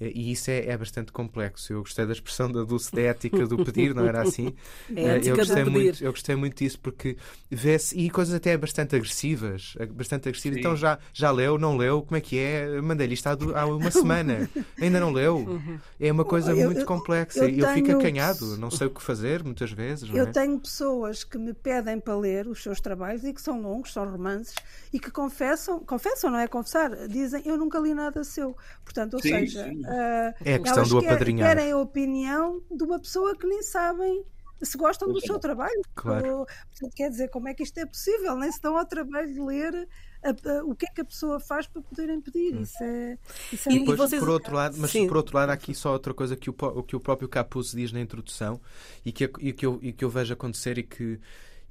[0.00, 1.72] e isso é, é, bastante complexo.
[1.72, 4.54] Eu gostei da expressão da dulce da ética do pedir, não era assim?
[4.94, 7.16] É, eu, gostei muito, eu gostei muito disso porque
[7.50, 10.58] vê-se, e coisas até bastante agressivas, bastante agressivas.
[10.58, 12.80] Então já, já leu, não leu, como é que é?
[12.80, 14.48] Mandei-lhe isto há, há, uma semana,
[14.80, 15.38] ainda não leu.
[15.38, 15.78] Uhum.
[15.98, 17.40] É uma coisa eu, muito complexa.
[17.40, 20.08] Eu, eu, eu fico acanhado, não sei o que fazer muitas vezes.
[20.12, 20.30] eu é?
[20.30, 24.08] tenho pessoas que me pedem para ler os seus trabalhos e que são longos, são
[24.08, 24.54] romances,
[24.92, 28.56] e que confessam, confessam, não é confessar, dizem eu nunca li nada seu.
[28.84, 29.85] Portanto, ou sim, seja, sim.
[29.86, 31.48] Uh, é a questão do apadrinhar.
[31.48, 34.24] Querem a opinião de uma pessoa que nem sabem
[34.62, 35.82] se gostam do seu trabalho.
[35.94, 36.38] Claro.
[36.38, 36.46] Ou,
[36.94, 38.36] quer dizer, como é que isto é possível?
[38.36, 39.88] Nem se dão ao trabalho de ler
[40.22, 42.54] a, a, o que é que a pessoa faz para poderem pedir.
[42.54, 42.62] Hum.
[42.62, 43.18] Isso é.
[43.52, 44.20] Isso é e, depois, vocês...
[44.20, 45.06] por outro lado, mas Sim.
[45.06, 47.92] por outro lado, há aqui só outra coisa que o, que o próprio Capuz diz
[47.92, 48.60] na introdução
[49.04, 51.20] e que, e que, eu, e que eu vejo acontecer e que,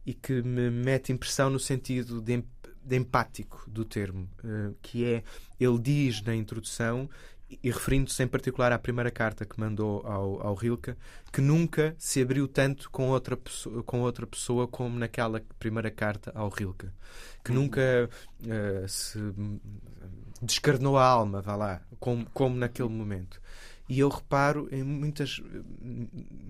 [0.06, 2.44] e que me mete impressão no sentido de,
[2.84, 5.24] de empático do termo, eh, que é
[5.60, 7.10] ele diz na introdução
[7.64, 10.96] e referindo-se em particular à primeira carta que mandou ao, ao Rilke,
[11.32, 16.32] que nunca se abriu tanto com outra, pessoa, com outra pessoa como naquela primeira carta
[16.36, 16.88] ao Rilke.
[17.44, 17.64] Que uhum.
[17.64, 18.10] nunca
[18.42, 19.20] uh, se
[20.42, 23.42] descarnou a alma, vá lá, como, como naquele momento.
[23.88, 25.42] E eu reparo em muitas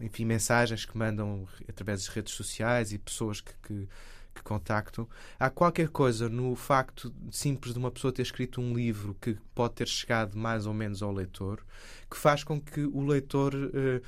[0.02, 3.90] enfim, mensagens que mandam através das redes sociais e pessoas que, que
[4.36, 5.08] que contactam,
[5.40, 9.76] há qualquer coisa no facto simples de uma pessoa ter escrito um livro que pode
[9.76, 11.66] ter chegado mais ou menos ao leitor,
[12.12, 14.02] que faz com que o leitor uh,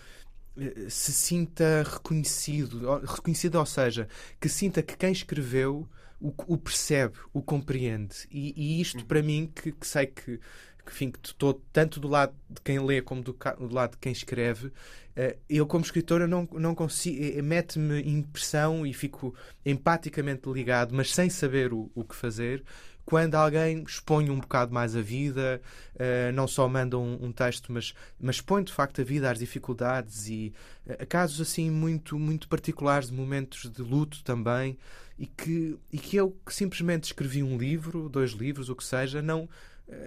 [0.90, 4.08] se sinta reconhecido, reconhecido, ou seja,
[4.40, 5.88] que sinta que quem escreveu
[6.20, 8.28] o, o percebe, o compreende.
[8.32, 10.40] E, e isto, para mim, que, que sei que
[10.92, 14.12] enfim, que estou tanto do lado de quem lê como do, do lado de quem
[14.12, 20.50] escreve, uh, eu como escritor eu não, não consigo, eh, mete-me impressão e fico empaticamente
[20.50, 22.64] ligado, mas sem saber o, o que fazer,
[23.08, 25.62] quando alguém expõe um bocado mais a vida,
[25.96, 29.40] uh, não só manda um, um, texto, mas, mas expõe de facto a vida, as
[29.40, 30.54] dificuldades e
[30.86, 34.78] uh, casos assim muito, muito particulares de momentos de luto também,
[35.18, 39.22] e que, e que eu que simplesmente escrevi um livro, dois livros, o que seja,
[39.22, 39.48] não eh,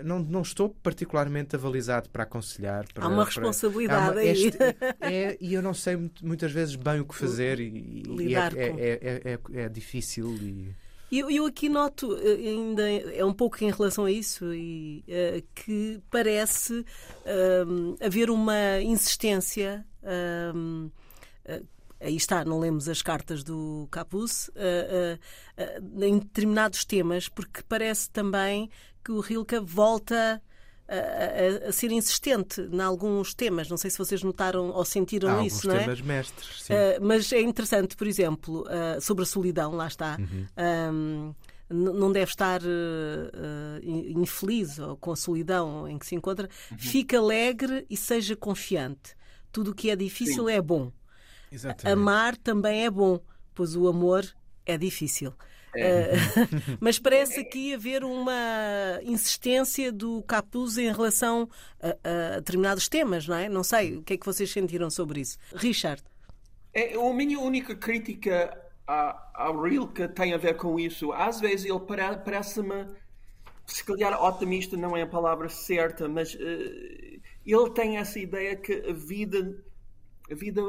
[0.05, 2.87] não, não estou particularmente avalizado para aconselhar.
[2.93, 4.59] Para, há uma responsabilidade para, uma, este,
[5.01, 8.49] é, e eu não sei muitas vezes bem o que fazer e, e é, é,
[8.57, 10.35] é, é, é, difícil.
[10.37, 10.75] E...
[11.11, 15.43] Eu, eu aqui noto eh, ainda é um pouco em relação a isso e uh,
[15.55, 20.91] que parece uh, haver uma insistência uh,
[22.01, 27.63] aí está, não lemos as cartas do Capuz, uh, uh, uh, em determinados temas, porque
[27.69, 28.71] parece também
[29.05, 30.43] que o Rilke volta
[30.91, 33.69] a, a, a, ser insistente em alguns temas.
[33.69, 35.81] Não sei se vocês notaram ou sentiram Há isso, não é?
[35.81, 36.73] temas mestres, sim.
[36.73, 40.19] Uh, mas é interessante, por exemplo, uh, sobre a solidão, lá está.
[40.19, 40.47] Uhum.
[40.93, 41.35] Um,
[41.73, 46.49] não deve estar uh, infeliz ou com a solidão em que se encontra.
[46.73, 46.79] Uhum.
[46.79, 49.15] Fique alegre e seja confiante.
[49.53, 50.53] Tudo o que é difícil sim.
[50.53, 50.91] é bom.
[51.51, 51.93] Exatamente.
[51.93, 53.21] Amar também é bom,
[53.55, 54.27] pois o amor
[54.67, 55.33] é difícil.
[55.75, 56.13] É.
[56.13, 61.49] Uh, mas parece aqui haver uma insistência do Capuz em relação
[61.81, 63.49] a, a, determinados temas, não é?
[63.49, 65.39] Não sei, o que é que vocês sentiram sobre isso?
[65.55, 66.03] Richard?
[66.73, 68.57] É, a minha única crítica
[68.87, 71.13] a, a Rilke tem a ver com isso.
[71.13, 72.89] Às vezes ele parece-me,
[73.67, 78.73] se calhar otimista não é a palavra certa, mas uh, ele tem essa ideia que
[78.73, 79.63] a vida,
[80.31, 80.61] a vida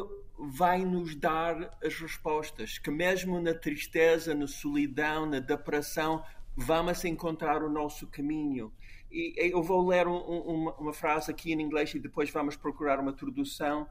[0.49, 6.23] vai nos dar as respostas, que mesmo na tristeza, na solidão, na depressão,
[6.55, 8.71] vamos encontrar o nosso caminho.
[9.11, 12.99] E eu vou ler um, um, uma, frase aqui em inglês e depois vamos procurar
[12.99, 13.83] uma tradução.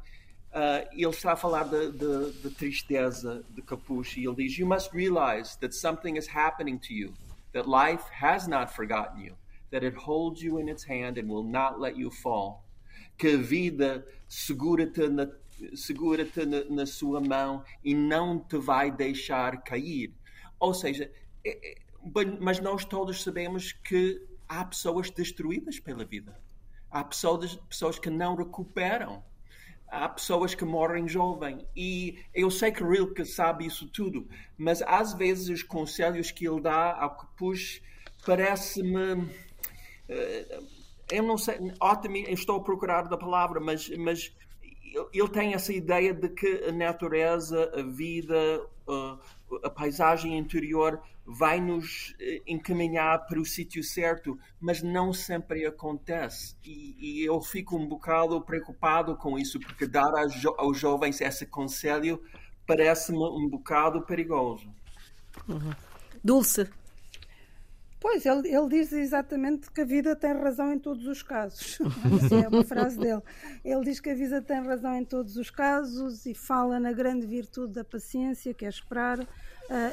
[0.50, 5.56] Uh, ele está a falar da tristeza de Capucho e ele diz: You must realize
[5.60, 7.12] that something is happening to you,
[7.52, 9.36] that life has not forgotten you,
[9.70, 12.64] that it holds you in its hand and will not let you fall.
[13.16, 15.28] Que a vida segura-te na,
[15.74, 20.14] segura na, na sua mão e não te vai deixar cair.
[20.58, 21.10] Ou seja,
[21.44, 21.78] é, é,
[22.40, 26.38] mas nós todos sabemos que há pessoas destruídas pela vida.
[26.90, 29.22] Há pessoas, pessoas que não recuperam.
[29.86, 31.66] Há pessoas que morrem jovem.
[31.74, 36.60] E eu sei que Rilke sabe isso tudo, mas às vezes os conselhos que ele
[36.60, 37.82] dá ao que pus
[38.24, 39.28] parece-me.
[40.08, 40.60] Eh,
[41.10, 44.32] eu não sei, ótimo, estou a procurar da palavra, mas, mas
[45.12, 48.36] ele tem essa ideia de que a natureza, a vida,
[49.62, 56.56] a paisagem interior vai nos eh, encaminhar para o sítio certo, mas não sempre acontece.
[56.64, 60.12] E, e, eu fico um bocado preocupado com isso, porque dar
[60.58, 62.20] aos, jovens esse conselho
[62.66, 64.68] parece-me um bocado perigoso.
[65.48, 65.72] Uhum.
[66.22, 66.68] Dulce.
[68.00, 71.78] Pois, ele, ele diz exatamente que a vida tem razão em todos os casos.
[72.24, 73.20] Essa é uma frase dele.
[73.62, 77.26] Ele diz que a vida tem razão em todos os casos e fala na grande
[77.26, 79.20] virtude da paciência, que é esperar.
[79.20, 79.26] Uh,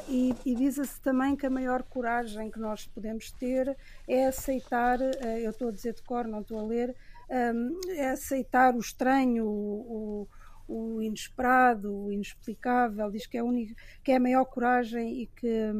[0.08, 3.76] e, e diz-se também que a maior coragem que nós podemos ter
[4.08, 6.96] é aceitar, uh, eu estou a dizer de cor, não estou a ler,
[7.30, 10.26] um, é aceitar o estranho, o,
[10.66, 13.10] o, o, inesperado, o inexplicável.
[13.10, 15.72] Diz que é, único, que é a maior coragem e que.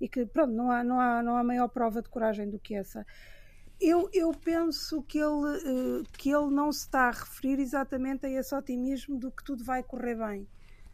[0.00, 2.74] E que pronto, não há, não há, não há maior prova de coragem do que
[2.74, 3.06] essa.
[3.80, 8.30] Eu, eu penso que ele, eh, que ele não se está a referir exatamente a
[8.30, 10.48] esse otimismo do que tudo vai correr bem,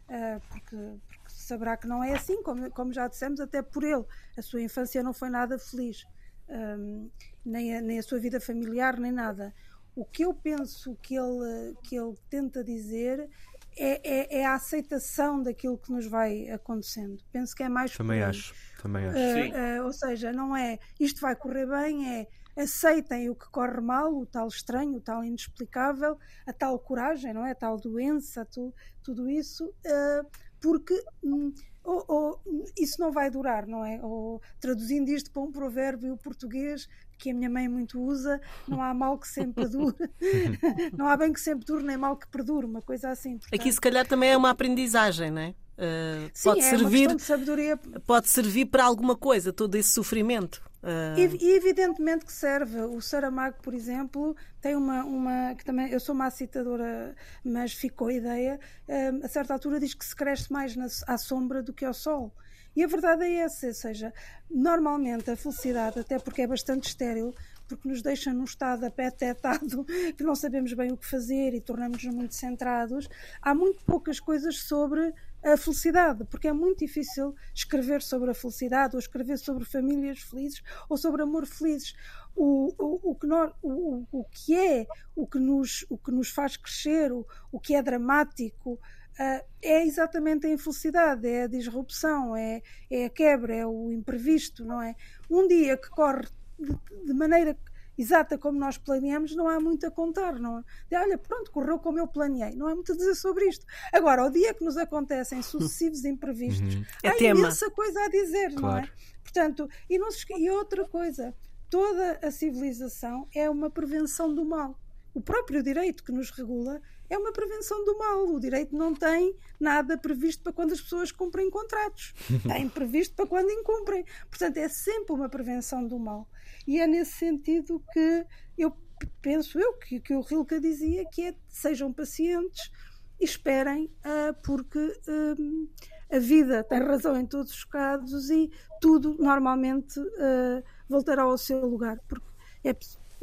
[0.09, 0.75] eh, porque,
[1.07, 4.03] porque saberá que não é assim, como, como já dissemos, até por ele.
[4.37, 6.05] A sua infância não foi nada feliz,
[6.49, 7.07] ehm,
[7.45, 9.53] nem a, nem a sua vida familiar, nem nada.
[9.95, 13.29] O que eu penso que ele, que ele tenta dizer
[13.77, 17.17] é, é, é, a aceitação daquilo que nos vai acontecendo.
[17.31, 17.95] Penso que é mais.
[17.95, 18.53] Também acho.
[18.81, 19.17] Também acho.
[19.17, 23.81] Uh, uh, ou seja, não é isto vai correr bem, é aceitem o que corre
[23.81, 27.51] mal, o tal estranho, o tal inexplicável, a tal coragem, não é?
[27.51, 30.27] A tal doença, tu, tudo isso, uh,
[30.61, 31.03] porque.
[31.23, 31.53] Um,
[31.83, 32.41] ou, ou,
[32.79, 33.99] isso não vai durar, não é?
[34.01, 36.87] Ou, traduzindo isto para um provérbio português
[37.23, 39.95] que a minha mãe muito usa, não há mal que sempre dure,
[40.97, 43.37] não há bem que sempre dure, nem mal que perdure, uma coisa assim.
[43.37, 43.57] Portanto...
[43.57, 45.55] Aqui se calhar também é uma aprendizagem, não é?
[45.75, 47.77] Uh, Sim, pode é servir, sabedoria.
[48.05, 50.61] Pode servir para alguma coisa, todo esse sofrimento.
[50.83, 51.17] Uh...
[51.17, 52.81] E, evidentemente que serve.
[52.81, 58.09] O Saramago, por exemplo, tem uma, uma que também eu sou uma citadora, mas ficou
[58.09, 58.59] a ideia.
[58.87, 61.93] Uh, a certa altura diz que se cresce mais na, à sombra do que ao
[61.93, 62.35] sol.
[62.75, 64.13] E a verdade é essa, ou seja,
[64.49, 67.33] normalmente a felicidade, até porque é bastante estéril,
[67.67, 69.85] porque nos deixa num estado apetetado
[70.17, 73.07] que não sabemos bem o que fazer e tornamos-nos muito centrados,
[73.41, 75.13] há muito poucas coisas sobre
[75.43, 80.63] a felicidade, porque é muito difícil escrever sobre a felicidade, ou escrever sobre famílias felizes,
[80.87, 81.93] ou sobre amor felizes.
[82.35, 86.29] O, o, o, que, nós, o, o que é, o que nos, o que nos
[86.29, 88.79] faz crescer, o, o que é dramático,
[89.19, 94.65] uh, é exatamente a infelicidade, é a disrupção, é, é a quebra, é o imprevisto,
[94.65, 94.95] não é?
[95.29, 96.27] Um dia que corre
[96.59, 97.57] de, de maneira
[97.97, 100.39] exata como nós planeamos, não há muito a contar.
[100.39, 100.97] Não é?
[100.97, 102.55] Olha, pronto, correu como eu planeei.
[102.55, 103.65] Não há muito a dizer sobre isto.
[103.91, 106.85] Agora, o dia que nos acontecem sucessivos imprevistos, uhum.
[107.03, 108.61] há é imensa coisa a dizer, claro.
[108.61, 108.89] não é?
[109.23, 111.35] Portanto, e, não se, e outra coisa,
[111.69, 114.77] toda a civilização é uma prevenção do mal.
[115.13, 118.25] O próprio direito que nos regula é uma prevenção do mal.
[118.27, 122.13] O direito não tem nada previsto para quando as pessoas cumprem contratos.
[122.47, 124.03] Tem previsto para quando incumprem.
[124.29, 126.27] Portanto, é sempre uma prevenção do mal.
[126.65, 128.25] E é nesse sentido que
[128.57, 128.75] eu
[129.21, 132.71] penso eu que, que o Rilke dizia que é sejam pacientes
[133.19, 135.69] e esperem, uh, porque uh,
[136.11, 138.49] a vida tem razão em todos os casos e
[138.81, 141.99] tudo normalmente uh, voltará ao seu lugar.
[142.07, 142.25] Porque
[142.63, 142.75] é,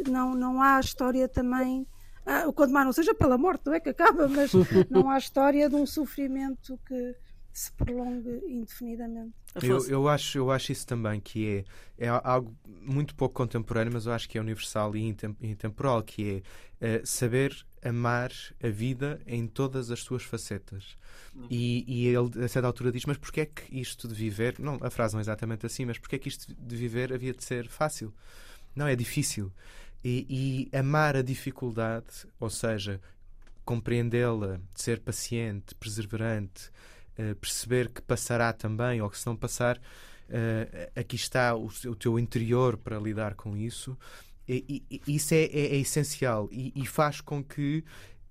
[0.08, 1.86] não, não há história também.
[2.26, 4.52] Uh, quanto mais não seja pela morte, não é que acaba, mas
[4.90, 7.14] não há história de um sofrimento que,
[7.52, 9.34] se prolongue indefinidamente.
[9.62, 11.64] Eu, eu, acho, eu acho isso também, que
[11.98, 16.42] é, é algo muito pouco contemporâneo, mas eu acho que é universal e intemporal, que
[16.80, 18.30] é uh, saber amar
[18.62, 20.96] a vida em todas as suas facetas.
[21.34, 21.46] Uhum.
[21.50, 24.78] E, e ele, a certa altura, diz: Mas porquê é que isto de viver, não,
[24.80, 27.42] a frase não é exatamente assim, mas porquê é que isto de viver havia de
[27.42, 28.14] ser fácil?
[28.74, 29.52] Não, é difícil.
[30.02, 33.00] E, e amar a dificuldade, ou seja,
[33.64, 36.70] compreendê-la, ser paciente, perseverante,
[37.18, 41.94] uh, perceber que passará também, ou que se não passar, uh, aqui está o, o,
[41.94, 43.96] teu interior para lidar com isso.
[44.48, 47.84] E, e, isso é, é, é essencial e, faz com que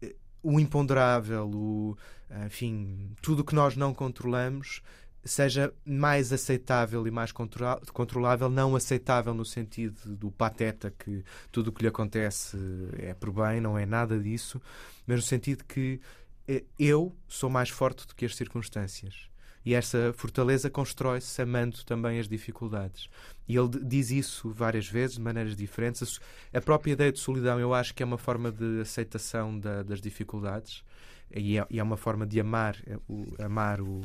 [0.03, 1.97] uh, o imponderável, o,
[2.45, 4.81] enfim, tudo que nós não controlamos
[5.23, 11.71] seja mais aceitável e mais controlável, não aceitável no sentido do pateta que tudo o
[11.71, 12.57] que lhe acontece
[12.97, 14.61] é por bem, não é nada disso,
[15.05, 15.99] mas no sentido que
[16.47, 19.29] eh, eu sou mais forte do que as circunstâncias.
[19.65, 23.09] E essa fortaleza constrói-se amando também as dificuldades.
[23.47, 26.19] E ele diz isso várias vezes, de maneiras diferentes.
[26.53, 29.99] A própria ideia de solidão, eu acho que é uma forma de aceitação da, das
[29.99, 30.83] dificuldades
[31.31, 34.01] e é, e é, uma forma de amar, eh, o, amar o,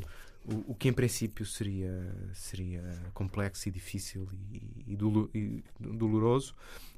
[0.47, 2.83] o, o, que em princípio seria, seria
[3.13, 4.93] complexo e difícil e, e,
[5.33, 6.55] e doloroso.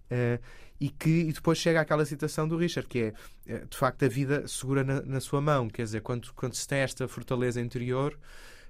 [0.10, 0.42] Uh,
[0.80, 3.14] e que e depois chega àquela citação do Richard, que
[3.48, 6.54] é uh, de facto a vida segura na, na, sua mão, quer dizer, quando, quando
[6.54, 8.18] se tem esta fortaleza interior,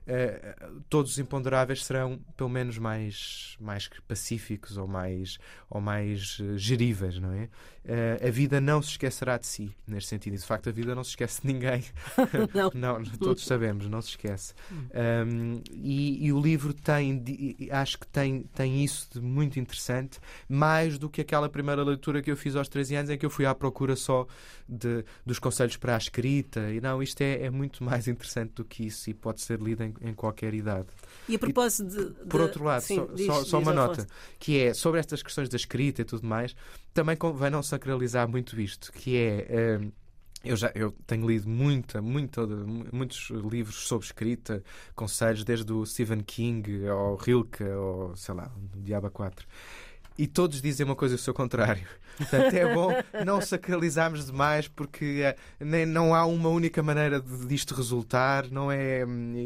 [0.07, 5.37] uh, todos os imponderáveis serão pelo menos mais, mais pacíficos ou mais,
[5.69, 7.49] ou mais geríveis, não é?
[7.87, 10.33] Uh, a vida não se esquecerá de si, neste sentido.
[10.33, 11.85] E de facto, a vida não se esquece de ninguém.
[12.53, 12.99] não.
[12.99, 13.03] não.
[13.17, 14.53] todos sabemos, não se esquece.
[14.71, 17.23] Um, e, e, o livro tem,
[17.71, 20.19] acho que tem, tem isso de muito interessante,
[20.49, 23.29] mais do que aquela primeira leitura que eu fiz aos 13 anos, em que eu
[23.29, 24.27] fui à procura só
[24.67, 26.69] de, dos conselhos para a escrita.
[26.71, 29.83] E não, isto é, é muito mais interessante do que isso e pode ser lido
[29.83, 30.87] em, em qualquer idade.
[31.29, 32.09] E a propósito de.
[32.09, 32.25] de...
[32.25, 34.05] Por outro lado, Sim, só, diz, só, só uma nota,
[34.37, 36.53] que é sobre estas questões da escrita e tudo mais,
[36.93, 39.79] também convém não sacralizar muito isto, que é.
[39.79, 39.91] Uh,
[40.43, 42.45] eu já eu tenho lido muita, muita,
[42.93, 44.63] muitos livros sobre escrita,
[44.95, 49.45] conselhos, desde o Stephen King ao Rilke, ou sei lá, o Diaba 4
[50.17, 51.87] e todos dizem uma coisa o seu contrário.
[52.17, 52.89] Portanto, é bom
[53.23, 58.49] não sacralizarmos demais porque é, nem, não há uma única maneira de, disto resultar.
[58.49, 59.03] Não é,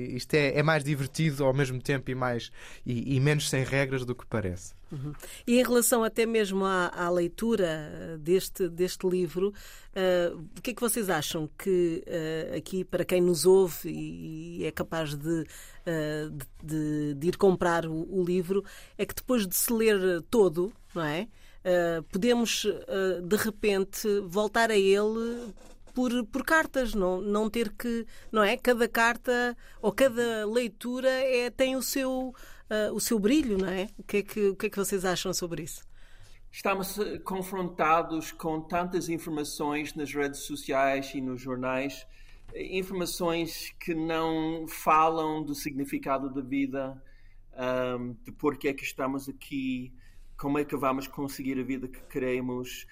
[0.09, 2.51] isto é, é mais divertido ao mesmo tempo e, mais,
[2.86, 4.73] e, e menos sem regras do que parece.
[4.91, 5.13] Uhum.
[5.47, 10.73] E em relação até mesmo à, à leitura deste, deste livro, uh, o que é
[10.73, 15.41] que vocês acham que uh, aqui, para quem nos ouve e, e é capaz de,
[15.41, 18.63] uh, de, de, ir comprar o, o, livro,
[18.97, 21.27] é que depois de se ler todo, não é?
[22.11, 22.65] podemos
[23.23, 25.53] de repente voltar a ele
[25.93, 28.57] por, por cartas, não, não ter que, não é?
[28.57, 32.33] Cada carta ou cada leitura é, tem o seu
[32.72, 33.89] uh, o seu brilho, não é?
[33.97, 35.84] O que é que, o que é que vocês acham sobre isso?
[36.49, 42.05] Estamos eh, confrontados com tantas informações nas redes sociais e nos jornais,
[42.53, 47.01] eh, informações que não falam do significado da vida,
[47.97, 49.93] um, de porquê é que estamos aqui,
[50.38, 52.86] como é que vamos conseguir a vida que queremos,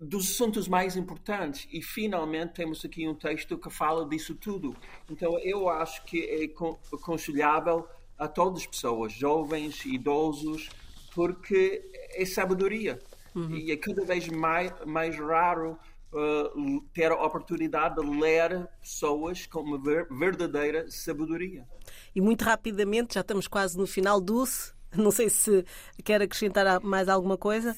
[0.00, 1.68] dos assuntos mais importantes.
[1.70, 4.74] E finalmente temos aqui um texto que fala disso tudo.
[5.08, 6.44] Então eu acho que é
[6.92, 7.86] aconselhável
[8.18, 10.68] a todas as pessoas, jovens, idosos,
[11.14, 11.82] porque
[12.14, 12.98] é sabedoria.
[13.34, 13.54] Uhum.
[13.56, 15.78] E é cada vez mais, mais raro
[16.12, 21.66] uh, ter a oportunidade de ler pessoas com uma ver, verdadeira sabedoria.
[22.14, 25.64] E muito rapidamente, já estamos quase no final, Dulce, não sei se
[26.04, 27.76] quer acrescentar mais alguma coisa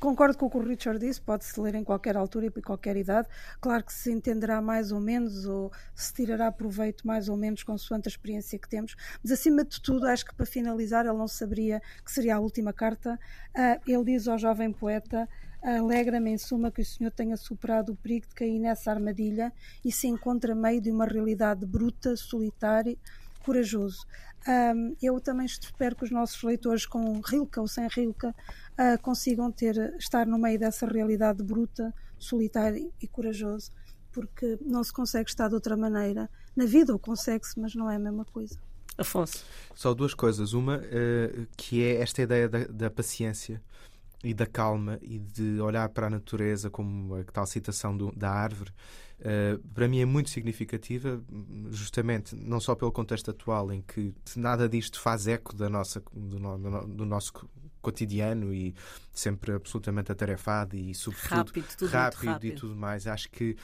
[0.00, 2.96] concordo com o que o Richard disse, pode-se ler em qualquer altura e por qualquer
[2.96, 3.28] idade.
[3.60, 8.08] Claro que se entenderá mais ou menos, ou se tirará proveito mais ou menos consoante
[8.08, 11.80] a experiência que temos, mas acima de tudo, acho que para finalizar, ele não saberia
[12.04, 13.18] que seria a última carta.
[13.54, 15.28] Uh, ele diz ao jovem poeta.
[15.62, 19.50] Alegra-me, em suma, que o Senhor tenha superado o perigo de cair nessa armadilha
[19.82, 22.98] e se encontra meio de uma realidade bruta, solitária,
[23.42, 24.06] corajoso.
[24.46, 28.30] Um, eu também espero que os nossos leitores, com Rilke ou sem Rilke,
[28.78, 33.70] uh, consigam ter, estar no meio dessa realidade bruta, solitária e corajoso,
[34.12, 36.30] porque não se consegue estar de outra maneira.
[36.54, 38.58] Na vida ou consegue-se, mas não é a mesma coisa.
[38.96, 39.44] Afonso.
[39.74, 40.52] Só duas coisas.
[40.52, 43.60] Uma, uh, que é esta ideia da, da paciência
[44.24, 48.30] e da calma e de olhar para a natureza como a tal citação do, da
[48.30, 48.70] árvore
[49.20, 51.22] uh, para mim é muito significativa
[51.70, 56.38] justamente não só pelo contexto atual em que nada disto faz eco da nossa do,
[56.38, 57.34] do, do nosso
[57.84, 58.74] cotidiano e
[59.12, 63.06] sempre absolutamente atarefado e sobretudo rápido, tudo rápido, rápido e tudo mais.
[63.06, 63.56] Acho que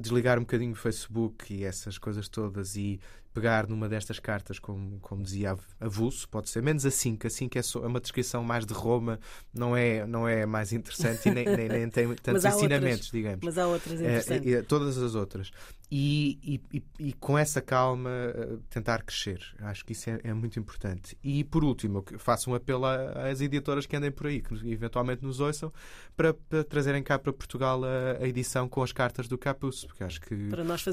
[0.00, 3.00] desligar um bocadinho o Facebook e essas coisas todas e
[3.34, 7.58] pegar numa destas cartas, como, como dizia avulso, pode ser menos assim, que assim que
[7.58, 9.18] é, só, é uma descrição mais de Roma,
[9.52, 13.40] não é, não é mais interessante e nem, nem, nem tem tantos ensinamentos, outras, digamos.
[13.42, 14.52] Mas há outras é, interessantes.
[14.52, 15.50] É, é, todas as outras.
[15.90, 16.38] E,
[16.72, 19.40] e, e, e, com essa calma eh, tentar crescer.
[19.60, 21.16] Acho que isso é, é, muito importante.
[21.22, 25.40] E por último, faço um apelo às editoras que andem por aí, que eventualmente nos
[25.40, 25.72] ouçam,
[26.16, 30.02] para, para trazerem cá para Portugal a, a, edição com as cartas do Capuz, porque
[30.02, 30.34] acho que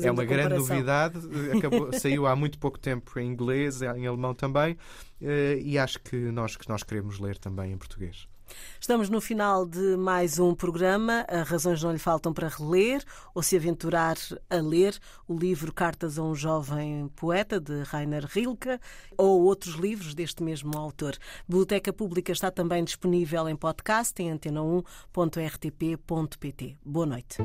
[0.03, 1.17] é uma grande novidade.
[1.57, 4.77] Acabou, saiu há muito pouco tempo em inglês, em alemão também,
[5.21, 8.27] eh, e acho que nós, que nós queremos ler também em português.
[8.79, 11.25] Estamos no final de mais um programa.
[11.27, 13.03] As razões não lhe faltam para reler
[13.33, 14.17] ou se aventurar
[14.49, 18.79] a ler o livro Cartas a um Jovem Poeta, de Rainer Rilke,
[19.17, 21.15] ou outros livros deste mesmo autor.
[21.15, 26.77] A Biblioteca Pública está também disponível em podcast em antena1.rtp.pt.
[26.83, 27.37] Boa noite.